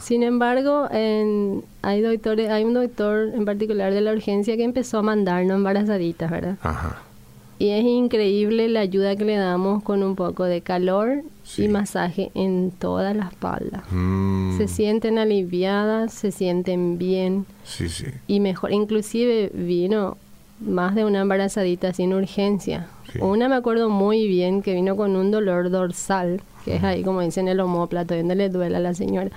Sin 0.00 0.22
embargo, 0.22 0.88
en, 0.90 1.64
hay 1.82 2.00
doctores, 2.02 2.50
hay 2.50 2.64
un 2.64 2.74
doctor 2.74 3.30
en 3.34 3.44
particular 3.44 3.92
de 3.92 4.00
la 4.00 4.12
urgencia 4.12 4.56
que 4.56 4.64
empezó 4.64 4.98
a 4.98 5.02
mandarnos 5.02 5.56
embarazaditas, 5.56 6.30
¿verdad? 6.30 6.56
Y 7.58 7.70
es 7.70 7.84
increíble 7.84 8.68
la 8.68 8.80
ayuda 8.80 9.16
que 9.16 9.24
le 9.24 9.36
damos 9.36 9.82
con 9.82 10.02
un 10.02 10.16
poco 10.16 10.44
de 10.44 10.60
calor 10.60 11.22
y 11.56 11.68
masaje 11.68 12.30
en 12.34 12.72
toda 12.72 13.14
la 13.14 13.28
espalda. 13.28 13.84
Mm. 13.90 14.56
Se 14.58 14.68
sienten 14.68 15.18
aliviadas, 15.18 16.12
se 16.12 16.32
sienten 16.32 16.98
bien. 16.98 17.46
Sí, 17.64 17.88
sí. 17.88 18.06
Y 18.26 18.40
mejor, 18.40 18.72
inclusive 18.72 19.50
vino 19.54 20.16
más 20.60 20.94
de 20.94 21.04
una 21.04 21.20
embarazadita 21.20 21.92
sin 21.92 22.14
urgencia. 22.14 22.86
Una 23.20 23.48
me 23.48 23.54
acuerdo 23.54 23.90
muy 23.90 24.26
bien 24.26 24.62
que 24.62 24.74
vino 24.74 24.96
con 24.96 25.14
un 25.16 25.30
dolor 25.30 25.70
dorsal, 25.70 26.40
que 26.64 26.76
es 26.76 26.84
ahí 26.84 27.02
como 27.02 27.20
dicen 27.20 27.48
el 27.48 27.60
homóplato, 27.60 28.16
donde 28.16 28.34
le 28.34 28.48
duele 28.48 28.76
a 28.76 28.80
la 28.80 28.94
señora 28.94 29.30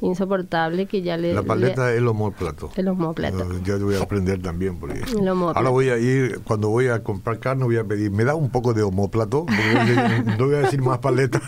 insoportable 0.00 0.86
que 0.86 1.02
ya 1.02 1.16
le... 1.16 1.34
La 1.34 1.42
paleta 1.42 1.92
es 1.92 1.98
el 1.98 2.08
homóplato. 2.08 2.70
El 2.76 2.88
homóplato. 2.88 3.46
Ya 3.64 3.76
voy 3.76 3.94
a 3.96 4.02
aprender 4.02 4.40
también. 4.42 4.78
Porque 4.78 5.02
ahora 5.20 5.70
voy 5.70 5.90
a 5.90 5.98
ir, 5.98 6.40
cuando 6.44 6.68
voy 6.68 6.88
a 6.88 7.02
comprar 7.02 7.38
carne, 7.38 7.64
voy 7.64 7.76
a 7.76 7.84
pedir, 7.84 8.10
¿me 8.10 8.24
da 8.24 8.34
un 8.34 8.50
poco 8.50 8.74
de 8.74 8.82
homóplato? 8.82 9.46
no 10.38 10.46
voy 10.46 10.56
a 10.56 10.58
decir 10.58 10.82
más 10.82 10.98
paleta. 10.98 11.40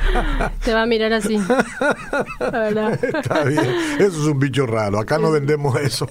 Te 0.64 0.72
va 0.72 0.82
a 0.82 0.86
mirar 0.86 1.12
así. 1.12 1.36
Está 2.40 3.44
bien. 3.44 3.64
Eso 3.98 4.06
es 4.06 4.26
un 4.26 4.38
bicho 4.38 4.66
raro. 4.66 4.98
Acá 4.98 5.18
no 5.18 5.30
vendemos 5.30 5.78
eso. 5.80 6.08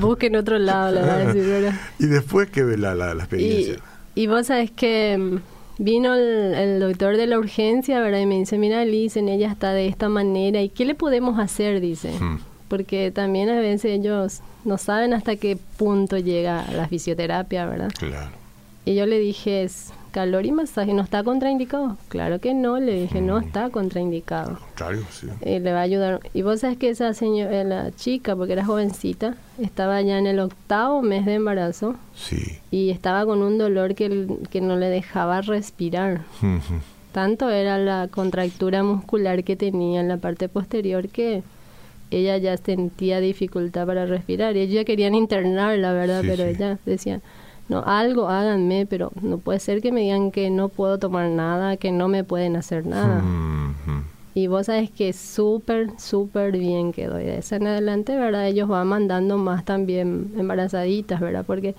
Busquen 0.00 0.36
otro 0.36 0.58
lado, 0.58 0.94
la 0.94 1.02
¿verdad? 1.02 1.74
Y 1.98 2.06
después 2.06 2.50
que 2.50 2.62
ve 2.62 2.76
la, 2.76 2.94
la, 2.94 3.12
experiencia. 3.12 3.76
Y, 4.14 4.22
y 4.22 4.26
vos 4.26 4.46
sabes 4.46 4.70
que 4.70 5.16
mm, 5.18 5.53
vino 5.78 6.14
el, 6.14 6.80
doctor 6.80 7.16
de 7.16 7.26
la 7.26 7.38
urgencia, 7.38 8.00
¿verdad? 8.00 8.20
Y 8.20 8.26
me 8.26 8.38
dice, 8.38 8.58
mira, 8.58 8.84
Lisen, 8.84 9.28
ella 9.28 9.50
está 9.50 9.72
de 9.72 9.86
esta 9.86 10.08
manera, 10.08 10.62
¿y 10.62 10.68
qué 10.68 10.84
le 10.84 10.94
podemos 10.94 11.38
hacer? 11.38 11.80
Dice. 11.80 12.12
Hmm. 12.18 12.38
Porque 12.68 13.10
también 13.10 13.50
a 13.50 13.60
veces 13.60 13.84
ellos 13.84 14.40
no 14.64 14.78
saben 14.78 15.12
hasta 15.12 15.36
qué 15.36 15.58
punto 15.76 16.18
llega 16.18 16.64
la 16.72 16.88
fisioterapia, 16.88 17.66
¿verdad? 17.66 17.92
Claro. 17.96 18.30
Y 18.84 18.94
yo 18.94 19.06
le 19.06 19.18
dije, 19.18 19.68
calor 20.14 20.46
y 20.46 20.52
masaje, 20.52 20.94
¿no 20.94 21.02
está 21.02 21.24
contraindicado? 21.24 21.98
Claro 22.06 22.38
que 22.38 22.54
no, 22.54 22.78
le 22.78 23.00
dije, 23.00 23.20
no 23.20 23.40
mm. 23.40 23.42
está 23.42 23.70
contraindicado. 23.70 24.60
Claro, 24.76 25.00
sí. 25.10 25.26
Y 25.44 25.58
le 25.58 25.72
va 25.72 25.80
a 25.80 25.82
ayudar. 25.82 26.20
Y 26.32 26.42
vos 26.42 26.60
sabes 26.60 26.78
que 26.78 26.88
esa 26.88 27.12
señora, 27.14 27.60
eh, 27.60 27.64
la 27.64 27.90
chica, 27.90 28.36
porque 28.36 28.52
era 28.52 28.64
jovencita, 28.64 29.34
estaba 29.60 30.00
ya 30.02 30.16
en 30.16 30.28
el 30.28 30.38
octavo 30.38 31.02
mes 31.02 31.26
de 31.26 31.34
embarazo. 31.34 31.96
Sí. 32.14 32.60
Y 32.70 32.90
estaba 32.90 33.26
con 33.26 33.42
un 33.42 33.58
dolor 33.58 33.96
que, 33.96 34.28
que 34.50 34.60
no 34.60 34.76
le 34.76 34.86
dejaba 34.86 35.40
respirar. 35.40 36.20
Tanto 37.10 37.50
era 37.50 37.76
la 37.78 38.06
contractura 38.08 38.84
muscular 38.84 39.42
que 39.42 39.56
tenía 39.56 40.00
en 40.00 40.06
la 40.06 40.18
parte 40.18 40.48
posterior 40.48 41.08
que 41.08 41.42
ella 42.12 42.36
ya 42.36 42.56
sentía 42.56 43.18
dificultad 43.18 43.84
para 43.84 44.06
respirar. 44.06 44.56
Y 44.56 44.60
ellos 44.60 44.74
ya 44.76 44.84
querían 44.84 45.16
internarla, 45.16 45.92
¿verdad? 45.92 46.22
Pero 46.24 46.44
ella 46.44 46.78
decía 46.86 47.20
no, 47.68 47.82
algo 47.86 48.28
háganme, 48.28 48.86
pero 48.86 49.10
no 49.22 49.38
puede 49.38 49.58
ser 49.58 49.80
que 49.80 49.90
me 49.90 50.02
digan 50.02 50.30
que 50.30 50.50
no 50.50 50.68
puedo 50.68 50.98
tomar 50.98 51.30
nada, 51.30 51.76
que 51.76 51.92
no 51.92 52.08
me 52.08 52.22
pueden 52.22 52.56
hacer 52.56 52.86
nada. 52.86 53.22
Y 54.34 54.48
vos 54.48 54.66
sabes 54.66 54.90
que 54.90 55.12
súper, 55.12 55.90
súper 55.98 56.52
bien 56.52 56.92
quedó. 56.92 57.20
Y 57.20 57.24
de 57.24 57.38
esa 57.38 57.56
en 57.56 57.68
adelante, 57.68 58.16
¿verdad? 58.16 58.48
Ellos 58.48 58.68
van 58.68 58.88
mandando 58.88 59.38
más 59.38 59.64
también 59.64 60.32
embarazaditas, 60.36 61.20
¿verdad? 61.20 61.44
Porque 61.46 61.74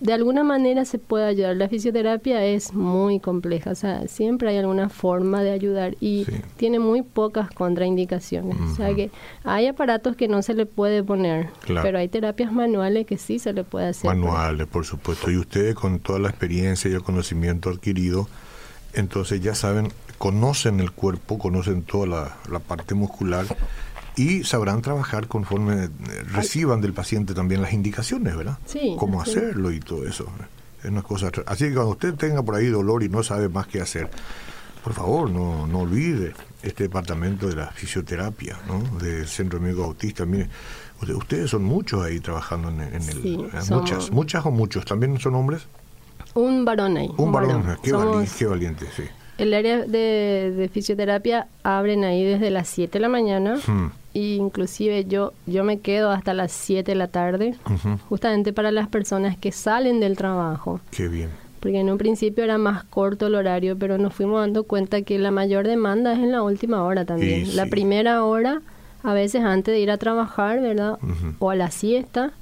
de 0.00 0.12
alguna 0.12 0.44
manera 0.44 0.84
se 0.84 0.98
puede 0.98 1.24
ayudar. 1.24 1.56
La 1.56 1.68
fisioterapia 1.68 2.44
es 2.44 2.74
muy 2.74 3.20
compleja, 3.20 3.70
o 3.70 3.74
sea, 3.74 4.06
siempre 4.08 4.50
hay 4.50 4.58
alguna 4.58 4.88
forma 4.88 5.42
de 5.42 5.52
ayudar 5.52 5.96
y 6.00 6.26
tiene 6.56 6.78
muy 6.78 7.02
pocas 7.02 7.50
contraindicaciones. 7.50 8.56
O 8.60 8.74
sea 8.74 8.94
que 8.94 9.10
hay 9.44 9.66
aparatos 9.66 10.16
que 10.16 10.28
no 10.28 10.42
se 10.42 10.54
le 10.54 10.66
puede 10.66 11.02
poner, 11.02 11.48
pero 11.66 11.98
hay 11.98 12.08
terapias 12.08 12.52
manuales 12.52 13.06
que 13.06 13.18
sí 13.18 13.38
se 13.38 13.52
le 13.52 13.64
puede 13.64 13.88
hacer. 13.88 14.14
Manuales, 14.14 14.66
por 14.66 14.84
supuesto. 14.84 15.30
Y 15.30 15.36
ustedes 15.36 15.74
con 15.74 16.00
toda 16.00 16.18
la 16.18 16.28
experiencia 16.28 16.90
y 16.90 16.94
el 16.94 17.02
conocimiento 17.02 17.70
adquirido, 17.70 18.28
entonces 18.92 19.40
ya 19.40 19.54
saben, 19.54 19.88
conocen 20.18 20.80
el 20.80 20.92
cuerpo, 20.92 21.38
conocen 21.38 21.82
toda 21.82 22.06
la, 22.06 22.36
la 22.50 22.58
parte 22.58 22.94
muscular 22.94 23.46
y 24.16 24.44
sabrán 24.44 24.82
trabajar 24.82 25.26
conforme 25.26 25.84
eh, 25.84 25.88
reciban 26.32 26.80
del 26.80 26.92
paciente 26.92 27.34
también 27.34 27.62
las 27.62 27.72
indicaciones, 27.72 28.36
¿verdad? 28.36 28.58
Sí. 28.66 28.94
Cómo 28.98 29.20
hacerlo 29.20 29.72
y 29.72 29.80
todo 29.80 30.06
eso. 30.06 30.26
Es 30.82 30.90
una 30.90 31.02
cosa. 31.02 31.30
Así 31.46 31.64
que 31.64 31.74
cuando 31.74 31.92
usted 31.92 32.14
tenga 32.14 32.42
por 32.42 32.54
ahí 32.54 32.66
dolor 32.66 33.02
y 33.02 33.08
no 33.08 33.22
sabe 33.22 33.48
más 33.48 33.66
qué 33.66 33.80
hacer, 33.80 34.10
por 34.82 34.92
favor, 34.92 35.30
no, 35.30 35.66
no 35.66 35.80
olvide 35.80 36.34
este 36.62 36.84
departamento 36.84 37.48
de 37.48 37.56
la 37.56 37.68
fisioterapia, 37.68 38.58
¿no? 38.66 38.98
Del 38.98 39.26
Centro 39.26 39.60
Médico 39.60 39.84
Autista. 39.84 40.26
Mire, 40.26 40.48
ustedes 41.14 41.50
son 41.50 41.64
muchos 41.64 42.04
ahí 42.04 42.20
trabajando 42.20 42.68
en, 42.68 42.80
el. 42.80 43.02
Sí, 43.02 43.38
eh, 43.52 43.60
muchas, 43.70 44.10
muchas 44.10 44.46
o 44.46 44.50
muchos. 44.50 44.84
¿También 44.84 45.18
son 45.18 45.34
hombres? 45.34 45.62
Un 46.34 46.64
varón 46.64 46.96
ahí. 46.96 47.10
Un, 47.16 47.32
varón, 47.32 47.78
Qué, 47.82 47.92
qué 48.38 48.46
valiente, 48.46 48.86
sí. 48.94 49.04
El 49.38 49.52
área 49.54 49.84
de, 49.84 50.70
fisioterapia 50.72 51.48
abren 51.62 52.04
ahí 52.04 52.24
desde 52.24 52.50
las 52.50 52.68
7 52.68 52.92
de 52.92 53.00
la 53.00 53.08
mañana. 53.08 53.56
Hmm 53.66 53.90
y 54.14 54.36
inclusive 54.36 55.04
yo 55.06 55.32
yo 55.44 55.64
me 55.64 55.80
quedo 55.80 56.10
hasta 56.10 56.32
las 56.32 56.52
7 56.52 56.92
de 56.92 56.94
la 56.94 57.08
tarde 57.08 57.56
justamente 58.08 58.52
para 58.52 58.70
las 58.70 58.88
personas 58.88 59.36
que 59.36 59.52
salen 59.52 60.00
del 60.00 60.16
trabajo. 60.16 60.80
Qué 60.92 61.08
bien. 61.08 61.28
Porque 61.58 61.80
en 61.80 61.90
un 61.90 61.98
principio 61.98 62.44
era 62.44 62.56
más 62.56 62.84
corto 62.84 63.26
el 63.26 63.34
horario, 63.34 63.76
pero 63.76 63.98
nos 63.98 64.14
fuimos 64.14 64.40
dando 64.40 64.64
cuenta 64.64 65.02
que 65.02 65.18
la 65.18 65.30
mayor 65.30 65.66
demanda 65.66 66.12
es 66.12 66.18
en 66.20 66.30
la 66.30 66.42
última 66.42 66.84
hora 66.84 67.04
también. 67.04 67.56
la 67.56 67.66
primera 67.66 68.22
hora, 68.22 68.62
a 69.02 69.14
veces 69.14 69.42
antes 69.42 69.74
de 69.74 69.80
ir 69.80 69.90
a 69.90 69.96
trabajar, 69.96 70.60
¿verdad? 70.60 70.98
O 71.40 71.50
a 71.50 71.56
la 71.56 71.70
siesta, 71.70 72.32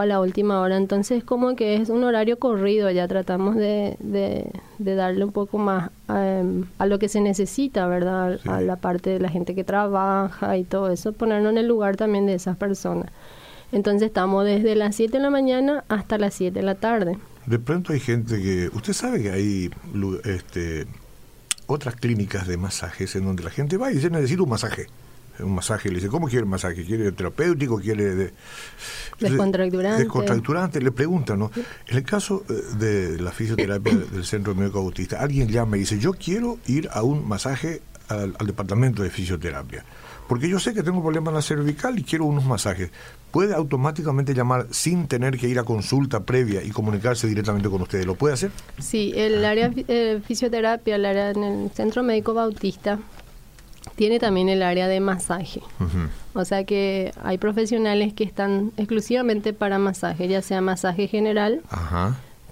a 0.00 0.06
la 0.06 0.20
última 0.20 0.60
hora. 0.60 0.76
Entonces 0.76 1.24
como 1.24 1.56
que 1.56 1.76
es 1.76 1.88
un 1.88 2.04
horario 2.04 2.38
corrido, 2.38 2.90
ya 2.90 3.08
tratamos 3.08 3.56
de, 3.56 3.96
de, 4.00 4.50
darle 4.78 5.24
un 5.24 5.32
poco 5.32 5.58
más 5.58 5.90
em, 6.08 6.64
a 6.78 6.86
lo 6.86 6.98
que 6.98 7.08
se 7.08 7.20
necesita, 7.20 7.86
¿verdad? 7.86 8.40
A 8.46 8.60
la 8.60 8.76
parte 8.76 9.10
de 9.10 9.20
la 9.20 9.28
gente 9.28 9.54
que 9.54 9.64
trabaja 9.64 10.56
y 10.56 10.64
todo 10.64 10.90
eso, 10.90 11.12
ponernos 11.12 11.52
en 11.52 11.58
el 11.58 11.68
lugar 11.68 11.96
también 11.96 12.26
de 12.26 12.34
esas 12.34 12.56
personas. 12.56 13.10
Entonces 13.72 14.08
estamos 14.08 14.44
desde 14.44 14.74
las 14.74 14.94
7 14.96 15.16
de 15.16 15.22
la 15.22 15.30
mañana 15.30 15.84
hasta 15.88 16.18
las 16.18 16.34
7 16.34 16.58
de 16.58 16.64
la 16.64 16.74
tarde. 16.74 17.18
De 17.46 17.58
pronto 17.58 17.92
hay 17.92 18.00
gente 18.00 18.40
que, 18.40 18.70
usted 18.72 18.92
sabe 18.92 19.22
que 19.22 19.30
hay 19.30 19.70
este, 20.24 20.86
otras 21.66 21.96
clínicas 21.96 22.46
de 22.46 22.56
masajes 22.56 23.16
en 23.16 23.24
donde 23.24 23.42
la 23.42 23.50
gente 23.50 23.76
va 23.76 23.90
y 23.90 23.94
dice 23.94 24.10
necesito 24.10 24.44
un 24.44 24.50
masaje 24.50 24.86
un 25.40 25.54
masaje, 25.54 25.88
le 25.88 25.96
dice, 25.96 26.08
¿cómo 26.08 26.26
quiere 26.26 26.40
el 26.40 26.48
masaje? 26.48 26.84
¿Quiere 26.84 27.12
terapéutico? 27.12 27.78
¿Quiere 27.78 28.14
de, 28.14 28.32
descontracturante? 29.18 30.02
Descontracturante, 30.02 30.80
le 30.80 30.92
preguntan, 30.92 31.38
¿no? 31.38 31.50
En 31.86 31.96
el 31.96 32.04
caso 32.04 32.44
eh, 32.48 32.76
de 32.78 33.20
la 33.20 33.32
fisioterapia 33.32 33.94
del 34.12 34.24
Centro 34.24 34.54
Médico 34.54 34.78
Autista, 34.80 35.20
alguien 35.20 35.48
llama 35.48 35.76
y 35.76 35.80
dice, 35.80 35.98
yo 35.98 36.12
quiero 36.12 36.58
ir 36.66 36.88
a 36.92 37.02
un 37.02 37.26
masaje 37.26 37.82
al, 38.08 38.46
departamento 38.46 39.02
de 39.02 39.10
fisioterapia. 39.10 39.84
Porque 40.28 40.48
yo 40.48 40.58
sé 40.58 40.72
que 40.72 40.82
tengo 40.82 41.02
problemas 41.02 41.32
en 41.32 41.34
la 41.34 41.42
cervical 41.42 41.98
y 41.98 42.04
quiero 42.04 42.24
unos 42.24 42.44
masajes. 42.44 42.90
¿Puede 43.30 43.54
automáticamente 43.54 44.34
llamar 44.34 44.66
sin 44.70 45.08
tener 45.08 45.36
que 45.38 45.48
ir 45.48 45.58
a 45.58 45.64
consulta 45.64 46.20
previa 46.20 46.62
y 46.62 46.70
comunicarse 46.70 47.26
directamente 47.26 47.68
con 47.68 47.82
ustedes? 47.82 48.06
¿Lo 48.06 48.14
puede 48.14 48.34
hacer? 48.34 48.50
Sí, 48.78 49.12
el 49.14 49.44
área 49.44 49.68
de 49.68 49.84
eh, 49.88 50.20
fisioterapia, 50.26 50.96
el 50.96 51.04
área 51.04 51.30
en 51.30 51.42
el 51.42 51.70
Centro 51.72 52.02
Médico 52.02 52.34
Bautista, 52.34 52.98
tiene 53.96 54.18
también 54.18 54.48
el 54.48 54.62
área 54.62 54.88
de 54.88 55.00
masaje. 55.00 55.62
O 56.34 56.44
sea 56.44 56.64
que 56.64 57.12
hay 57.22 57.38
profesionales 57.38 58.12
que 58.14 58.24
están 58.24 58.72
exclusivamente 58.76 59.52
para 59.52 59.78
masaje, 59.78 60.28
ya 60.28 60.42
sea 60.42 60.60
masaje 60.60 61.08
general, 61.08 61.60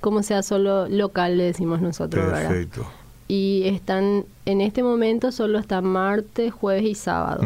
como 0.01 0.23
sea 0.23 0.43
solo 0.43 0.89
local, 0.89 1.37
le 1.39 1.45
decimos 1.45 1.81
nosotros. 1.81 2.25
Perfecto. 2.31 2.87
Y 3.29 3.63
están 3.67 4.25
en 4.45 4.61
este 4.61 4.83
momento 4.83 5.31
solo 5.31 5.59
hasta 5.59 5.81
martes, 5.81 6.53
jueves 6.53 6.85
y 6.85 6.95
sábado, 6.95 7.43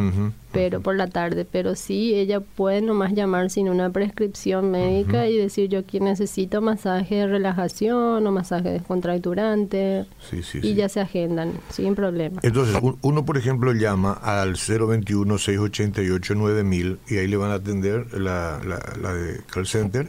pero 0.54 0.80
por 0.80 0.96
la 0.96 1.08
tarde, 1.08 1.44
pero 1.44 1.74
sí 1.74 2.14
ella 2.14 2.40
puede 2.40 2.80
nomás 2.80 3.12
llamar 3.12 3.50
sin 3.50 3.68
una 3.68 3.90
prescripción 3.90 4.70
médica 4.70 5.26
y 5.26 5.36
decir 5.36 5.68
yo 5.68 5.84
que 5.84 6.00
necesito 6.00 6.62
masaje 6.62 7.16
de 7.16 7.26
relajación 7.26 8.26
o 8.26 8.32
masaje 8.32 8.70
descontracturante 8.70 10.06
y 10.62 10.74
ya 10.74 10.88
se 10.88 11.00
agendan 11.00 11.52
sin 11.68 11.94
problema. 11.94 12.40
Entonces, 12.42 12.76
uno 13.02 13.24
por 13.24 13.36
ejemplo 13.36 13.72
llama 13.72 14.12
al 14.12 14.54
021 14.54 15.36
688 15.36 16.34
9000 16.34 16.98
y 17.08 17.16
ahí 17.18 17.26
le 17.26 17.36
van 17.36 17.50
a 17.50 17.54
atender 17.54 18.18
la, 18.18 18.60
la, 18.64 18.80
la 19.02 19.12
de 19.12 19.40
call 19.50 19.66
center 19.66 20.08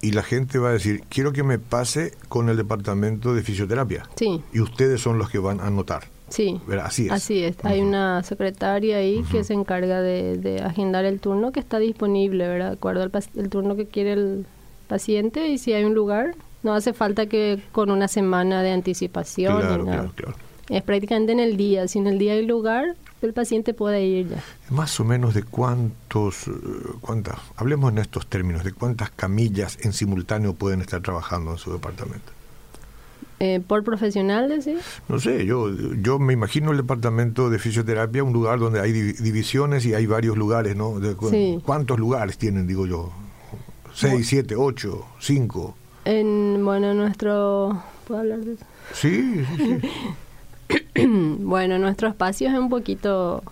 y 0.00 0.12
la 0.12 0.22
gente 0.22 0.58
va 0.58 0.68
a 0.68 0.72
decir, 0.72 1.02
quiero 1.08 1.32
que 1.32 1.42
me 1.42 1.58
pase 1.58 2.12
con 2.28 2.50
el 2.50 2.58
departamento 2.58 3.34
de 3.34 3.42
fisioterapia. 3.42 4.06
Sí. 4.16 4.42
Y 4.52 4.60
ustedes 4.60 5.00
son 5.00 5.18
los 5.18 5.30
que 5.30 5.38
van 5.38 5.60
a 5.60 5.66
anotar. 5.66 6.13
Sí. 6.28 6.60
Así 6.82 7.06
es. 7.06 7.12
Así 7.12 7.44
es. 7.44 7.56
Hay 7.64 7.80
una 7.80 8.22
secretaria 8.22 8.96
ahí 8.96 9.24
que 9.30 9.44
se 9.44 9.54
encarga 9.54 10.00
de, 10.00 10.62
agendar 10.64 11.04
el 11.04 11.20
turno 11.20 11.52
que 11.52 11.60
está 11.60 11.78
disponible, 11.78 12.48
¿verdad? 12.48 12.68
De 12.68 12.74
acuerdo 12.74 13.02
al 13.02 13.12
el 13.36 13.48
turno 13.50 13.76
que 13.76 13.86
quiere 13.86 14.14
el 14.14 14.46
paciente 14.88 15.48
y 15.48 15.58
si 15.58 15.72
hay 15.72 15.84
un 15.84 15.94
lugar, 15.94 16.34
no 16.62 16.74
hace 16.74 16.92
falta 16.92 17.26
que 17.26 17.62
con 17.72 17.90
una 17.90 18.08
semana 18.08 18.62
de 18.62 18.72
anticipación. 18.72 19.60
Claro, 19.60 19.84
claro, 19.84 20.12
claro. 20.14 20.34
Es 20.70 20.82
prácticamente 20.82 21.32
en 21.32 21.40
el 21.40 21.56
día. 21.56 21.86
Si 21.88 21.98
en 21.98 22.06
el 22.06 22.18
día 22.18 22.32
hay 22.32 22.46
lugar, 22.46 22.96
el 23.20 23.32
paciente 23.32 23.74
puede 23.74 24.04
ir 24.04 24.28
ya. 24.28 24.42
Más 24.70 24.98
o 24.98 25.04
menos 25.04 25.34
de 25.34 25.42
cuántos, 25.42 26.48
eh, 26.48 26.52
cuántas, 27.00 27.38
hablemos 27.56 27.92
en 27.92 27.98
estos 27.98 28.26
términos, 28.26 28.64
de 28.64 28.72
cuántas 28.72 29.10
camillas 29.10 29.78
en 29.82 29.92
simultáneo 29.92 30.54
pueden 30.54 30.80
estar 30.80 31.02
trabajando 31.02 31.52
en 31.52 31.58
su 31.58 31.72
departamento. 31.72 32.32
Eh, 33.40 33.60
¿Por 33.66 33.82
profesionales? 33.82 34.64
¿sí? 34.64 34.76
No 35.08 35.18
sé, 35.18 35.44
yo, 35.44 35.70
yo 36.00 36.18
me 36.18 36.32
imagino 36.32 36.70
el 36.70 36.76
departamento 36.76 37.50
de 37.50 37.58
fisioterapia, 37.58 38.22
un 38.22 38.32
lugar 38.32 38.58
donde 38.58 38.80
hay 38.80 38.92
divisiones 38.92 39.84
y 39.86 39.94
hay 39.94 40.06
varios 40.06 40.36
lugares, 40.36 40.76
¿no? 40.76 40.94
¿Cuántos 41.64 41.98
lugares 41.98 42.38
tienen, 42.38 42.66
digo 42.66 42.86
yo? 42.86 43.12
¿Seis, 43.92 44.28
siete, 44.28 44.56
ocho, 44.56 45.06
cinco? 45.20 45.76
En, 46.04 46.64
bueno, 46.64 46.94
nuestro... 46.94 47.82
¿Puedo 48.06 48.20
hablar 48.20 48.40
de 48.40 48.54
eso? 48.54 48.64
Sí, 48.92 49.44
sí, 49.56 49.80
sí. 49.80 51.06
bueno, 51.40 51.78
nuestro 51.78 52.08
espacio 52.08 52.48
es 52.48 52.54
un 52.54 52.68
poquito 52.68 53.42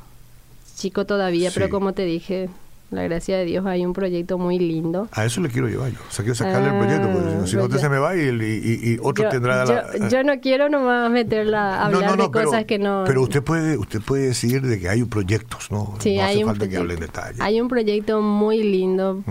chico 0.77 1.07
todavía, 1.07 1.51
pero 1.55 1.71
como 1.71 1.93
te 1.93 2.05
dije, 2.05 2.51
la 2.93 3.03
gracia 3.05 3.39
de 3.39 3.45
Dios 3.47 3.65
hay 3.67 3.85
un 3.85 3.93
proyecto 3.93 4.39
muy 4.39 4.59
lindo. 4.59 5.09
A 5.13 5.25
eso 5.25 5.41
le 5.41 5.49
quiero 5.49 5.67
llevar 5.67 5.91
yo. 5.91 5.99
O 6.09 6.13
sea, 6.13 6.25
quiero 6.25 6.35
sacarle 6.35 6.69
el 6.69 6.79
proyecto, 6.79 7.09
porque 7.11 7.47
si 7.49 7.57
no, 7.57 7.65
usted 7.65 7.79
se 7.79 7.89
me 7.89 7.99
va 7.99 8.15
y, 8.17 8.21
y, 8.21 8.99
otro 9.03 9.29
tendrá 9.31 9.65
yo, 9.65 9.73
la... 9.73 10.09
Yo 10.09 10.23
no 10.23 10.41
quiero 10.41 10.69
nomás 10.69 11.11
meterla 11.11 11.81
a 11.81 11.87
hablar 11.87 12.17
de 12.17 12.31
cosas 12.31 12.65
que 12.67 12.79
no... 12.79 13.05
Pero 13.07 13.23
usted 13.23 13.43
puede 13.43 13.79
usted 13.79 14.01
puede 14.01 14.27
decir 14.27 14.63
de 14.63 14.79
que 14.79 14.89
hay 14.89 15.03
proyectos, 15.05 15.71
¿no? 15.71 15.95
Sí, 16.01 16.17
no 16.17 16.25
hace 16.25 16.45
falta 16.45 16.69
que 16.69 16.77
hable 16.77 16.95
en 16.95 17.01
detalle. 17.01 17.39
Hay 17.41 17.61
un 17.61 17.69
proyecto 17.69 18.21
muy 18.21 18.63
lindo, 18.63 19.23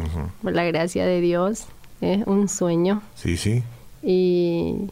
por 0.42 0.54
la 0.54 0.64
gracia 0.64 1.06
de 1.06 1.22
Dios. 1.22 1.68
Es 2.02 2.26
un 2.26 2.50
sueño. 2.50 3.04
Sí, 3.16 3.38
sí. 3.38 3.64
Y 4.02 4.90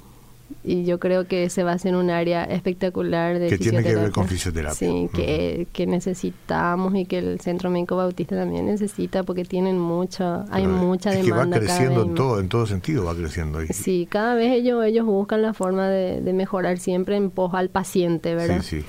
y 0.61 0.83
yo 0.83 0.99
creo 0.99 1.25
que 1.25 1.45
ese 1.45 1.63
va 1.63 1.71
a 1.71 1.77
ser 1.77 1.95
un 1.95 2.09
área 2.09 2.43
espectacular 2.43 3.39
de 3.39 3.47
que 3.47 3.57
tiene 3.57 3.81
que 3.81 3.95
ver 3.95 4.11
con 4.11 4.27
fisioterapia. 4.27 4.75
Sí 4.75 5.09
que, 5.13 5.67
que, 5.71 5.87
necesitamos 5.87 6.95
y 6.95 7.05
que 7.05 7.19
el 7.19 7.39
centro 7.39 7.69
médico 7.69 7.95
bautista 7.95 8.35
también 8.35 8.65
necesita 8.65 9.23
porque 9.23 9.45
tienen 9.45 9.79
mucha 9.79 10.45
hay 10.51 10.67
mucha 10.67 11.13
es 11.13 11.25
demanda 11.25 11.59
que 11.59 11.65
va 11.65 11.73
creciendo 11.73 12.03
en 12.03 12.13
todo 12.13 12.39
en 12.39 12.49
todo 12.49 12.65
sentido 12.65 13.05
va 13.05 13.15
creciendo 13.15 13.59
ahí. 13.59 13.67
sí 13.67 14.07
cada 14.09 14.35
vez 14.35 14.51
ellos 14.51 14.83
ellos 14.83 15.05
buscan 15.05 15.41
la 15.41 15.53
forma 15.53 15.87
de, 15.87 16.21
de 16.21 16.33
mejorar 16.33 16.77
siempre 16.77 17.15
en 17.15 17.29
pos 17.29 17.53
al 17.53 17.69
paciente 17.69 18.35
verdad 18.35 18.61
sí 18.61 18.81
sí. 18.81 18.85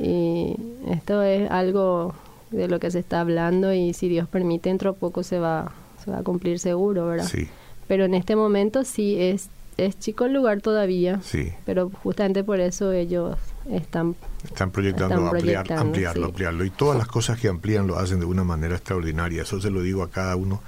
Y 0.00 0.56
esto 0.90 1.22
es 1.22 1.50
algo 1.50 2.14
de 2.50 2.66
lo 2.66 2.80
que 2.80 2.90
se 2.90 2.98
está 2.98 3.20
hablando 3.20 3.72
y 3.72 3.92
si 3.92 4.08
Dios 4.08 4.26
permite 4.26 4.70
dentro 4.70 4.94
de 4.94 4.98
poco 4.98 5.22
se 5.22 5.38
va 5.38 5.72
se 6.02 6.10
va 6.10 6.18
a 6.18 6.22
cumplir 6.22 6.58
seguro 6.58 7.06
verdad 7.06 7.26
sí. 7.26 7.48
Pero 7.86 8.04
en 8.04 8.14
este 8.14 8.36
momento 8.36 8.84
sí 8.84 9.16
es 9.20 9.50
es 9.86 9.98
chico 9.98 10.24
el 10.24 10.32
lugar 10.32 10.60
todavía, 10.60 11.20
sí. 11.22 11.52
pero 11.64 11.90
justamente 12.02 12.44
por 12.44 12.60
eso 12.60 12.92
ellos 12.92 13.36
están, 13.70 14.16
están 14.44 14.70
proyectando, 14.70 15.28
ampliar, 15.28 15.72
ampliarlo, 15.72 16.26
ampliarlo. 16.26 16.64
Y 16.64 16.70
todas 16.70 16.98
las 16.98 17.06
cosas 17.06 17.38
que 17.38 17.48
amplían 17.48 17.86
lo 17.86 17.98
hacen 17.98 18.20
de 18.20 18.26
una 18.26 18.44
manera 18.44 18.76
extraordinaria. 18.76 19.42
Eso 19.42 19.60
se 19.60 19.70
lo 19.70 19.82
digo 19.82 20.02
a 20.02 20.10
cada 20.10 20.36
uno 20.36 20.60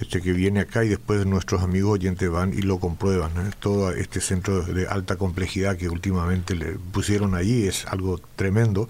este 0.00 0.22
que 0.22 0.32
viene 0.32 0.60
acá 0.60 0.84
y 0.84 0.88
después 0.88 1.26
nuestros 1.26 1.62
amigos 1.62 1.92
oyentes 1.92 2.30
van 2.30 2.52
y 2.52 2.62
lo 2.62 2.78
comprueban. 2.78 3.32
Todo 3.58 3.92
este 3.92 4.20
centro 4.20 4.62
de 4.62 4.86
alta 4.86 5.16
complejidad 5.16 5.76
que 5.76 5.88
últimamente 5.88 6.54
le 6.54 6.72
pusieron 6.92 7.34
allí 7.34 7.66
es 7.66 7.86
algo 7.86 8.20
tremendo 8.36 8.88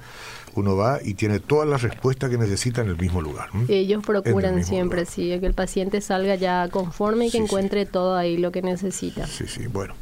uno 0.55 0.77
va 0.77 1.01
y 1.03 1.15
tiene 1.15 1.41
todas 1.41 1.69
las 1.69 1.83
respuestas 1.83 2.31
que 2.31 2.39
necesita 2.39 2.83
en 2.83 2.89
el 2.89 2.97
mismo 2.97 3.21
lugar. 3.21 3.49
Ellos 3.69 4.05
procuran 4.05 4.65
siempre, 4.65 5.07
sí, 5.07 5.39
que 5.41 5.47
el 5.47 5.55
paciente 5.55 6.01
salga 6.01 6.35
ya 6.35 6.69
conforme 6.71 7.27
y 7.27 7.31
que 7.31 7.39
encuentre 7.39 7.87
todo 7.87 8.17
ahí 8.17 8.37
lo 8.37 8.53
que 8.53 8.63
necesita. 8.63 9.27
Sí, 9.27 9.45
sí, 9.47 9.67
bueno, 9.67 9.95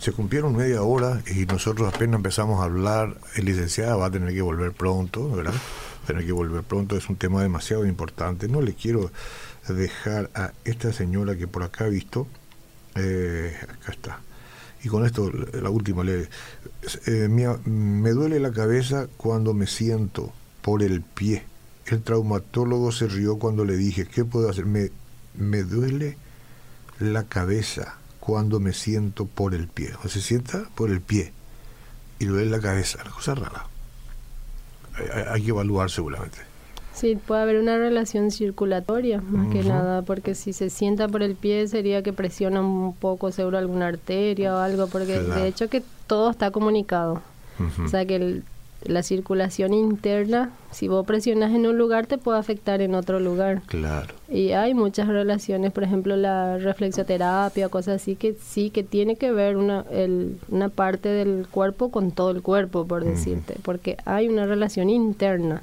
se 0.00 0.12
cumplieron 0.12 0.56
media 0.56 0.82
hora 0.82 1.22
y 1.26 1.46
nosotros 1.46 1.92
apenas 1.92 2.16
empezamos 2.16 2.60
a 2.60 2.64
hablar, 2.64 3.16
el 3.36 3.44
licenciado 3.44 3.98
va 3.98 4.06
a 4.06 4.10
tener 4.10 4.32
que 4.32 4.42
volver 4.42 4.72
pronto, 4.72 5.30
¿verdad? 5.30 5.54
Tener 6.06 6.24
que 6.24 6.32
volver 6.32 6.62
pronto, 6.62 6.96
es 6.96 7.08
un 7.08 7.16
tema 7.16 7.42
demasiado 7.42 7.84
importante. 7.86 8.48
No 8.48 8.62
le 8.62 8.74
quiero 8.74 9.10
dejar 9.68 10.30
a 10.34 10.52
esta 10.64 10.92
señora 10.92 11.36
que 11.36 11.46
por 11.46 11.62
acá 11.62 11.84
ha 11.84 11.88
visto, 11.88 12.26
eh, 12.94 13.54
acá 13.62 13.92
está, 13.92 14.20
y 14.82 14.88
con 14.88 15.04
esto 15.04 15.30
la 15.30 15.70
última 15.70 16.04
le 16.04 16.28
eh, 17.06 17.28
me, 17.28 18.10
duele 18.10 18.38
la 18.40 18.52
cabeza 18.52 19.08
cuando 19.16 19.54
me 19.54 19.66
siento 19.66 20.32
por 20.62 20.82
el 20.82 21.02
pie. 21.02 21.44
El 21.86 22.02
traumatólogo 22.02 22.92
se 22.92 23.06
rió 23.08 23.38
cuando 23.38 23.64
le 23.64 23.76
dije 23.76 24.06
qué 24.06 24.24
puedo 24.24 24.48
hacer 24.48 24.66
me, 24.66 24.90
me 25.34 25.62
duele 25.62 26.16
la 26.98 27.24
cabeza 27.24 27.96
cuando 28.20 28.60
me 28.60 28.72
siento 28.72 29.26
por 29.26 29.54
el 29.54 29.68
pie. 29.68 29.92
O 30.04 30.08
se 30.08 30.20
sienta 30.20 30.68
por 30.74 30.90
el 30.90 31.00
pie 31.00 31.32
y 32.18 32.26
duele 32.26 32.50
la 32.50 32.60
cabeza 32.60 33.02
la 33.04 33.10
cosa 33.10 33.34
rara. 33.34 33.66
Hay 35.32 35.42
que 35.42 35.50
evaluar 35.50 35.90
seguramente 35.90 36.47
Sí, 36.98 37.16
puede 37.16 37.42
haber 37.42 37.60
una 37.60 37.78
relación 37.78 38.32
circulatoria, 38.32 39.20
más 39.20 39.52
que 39.52 39.62
nada, 39.62 40.02
porque 40.02 40.34
si 40.34 40.52
se 40.52 40.68
sienta 40.68 41.06
por 41.06 41.22
el 41.22 41.36
pie 41.36 41.68
sería 41.68 42.02
que 42.02 42.12
presiona 42.12 42.60
un 42.60 42.92
poco 42.92 43.30
seguro 43.30 43.56
alguna 43.56 43.86
arteria 43.86 44.54
o 44.54 44.58
algo, 44.58 44.88
porque 44.88 45.20
de 45.20 45.46
hecho 45.46 45.68
que 45.68 45.82
todo 46.08 46.30
está 46.30 46.50
comunicado. 46.50 47.22
O 47.84 47.88
sea 47.88 48.04
que 48.04 48.42
la 48.84 49.02
circulación 49.02 49.74
interna, 49.74 50.50
si 50.70 50.88
vos 50.88 51.04
presionas 51.06 51.52
en 51.52 51.66
un 51.66 51.76
lugar, 51.78 52.06
te 52.06 52.18
puede 52.18 52.38
afectar 52.38 52.80
en 52.80 52.94
otro 52.94 53.18
lugar. 53.20 53.62
Claro. 53.66 54.14
Y 54.28 54.50
hay 54.52 54.74
muchas 54.74 55.08
relaciones, 55.08 55.72
por 55.72 55.82
ejemplo, 55.82 56.16
la 56.16 56.58
reflexoterapia, 56.58 57.68
cosas 57.68 58.02
así, 58.02 58.14
que 58.14 58.34
sí 58.34 58.70
que 58.70 58.82
tiene 58.84 59.16
que 59.16 59.32
ver 59.32 59.56
una, 59.56 59.84
el, 59.90 60.38
una 60.48 60.68
parte 60.68 61.08
del 61.08 61.46
cuerpo 61.50 61.90
con 61.90 62.12
todo 62.12 62.30
el 62.30 62.42
cuerpo, 62.42 62.86
por 62.86 63.04
decirte, 63.04 63.56
porque 63.62 63.96
hay 64.04 64.28
una 64.28 64.46
relación 64.46 64.90
interna. 64.90 65.62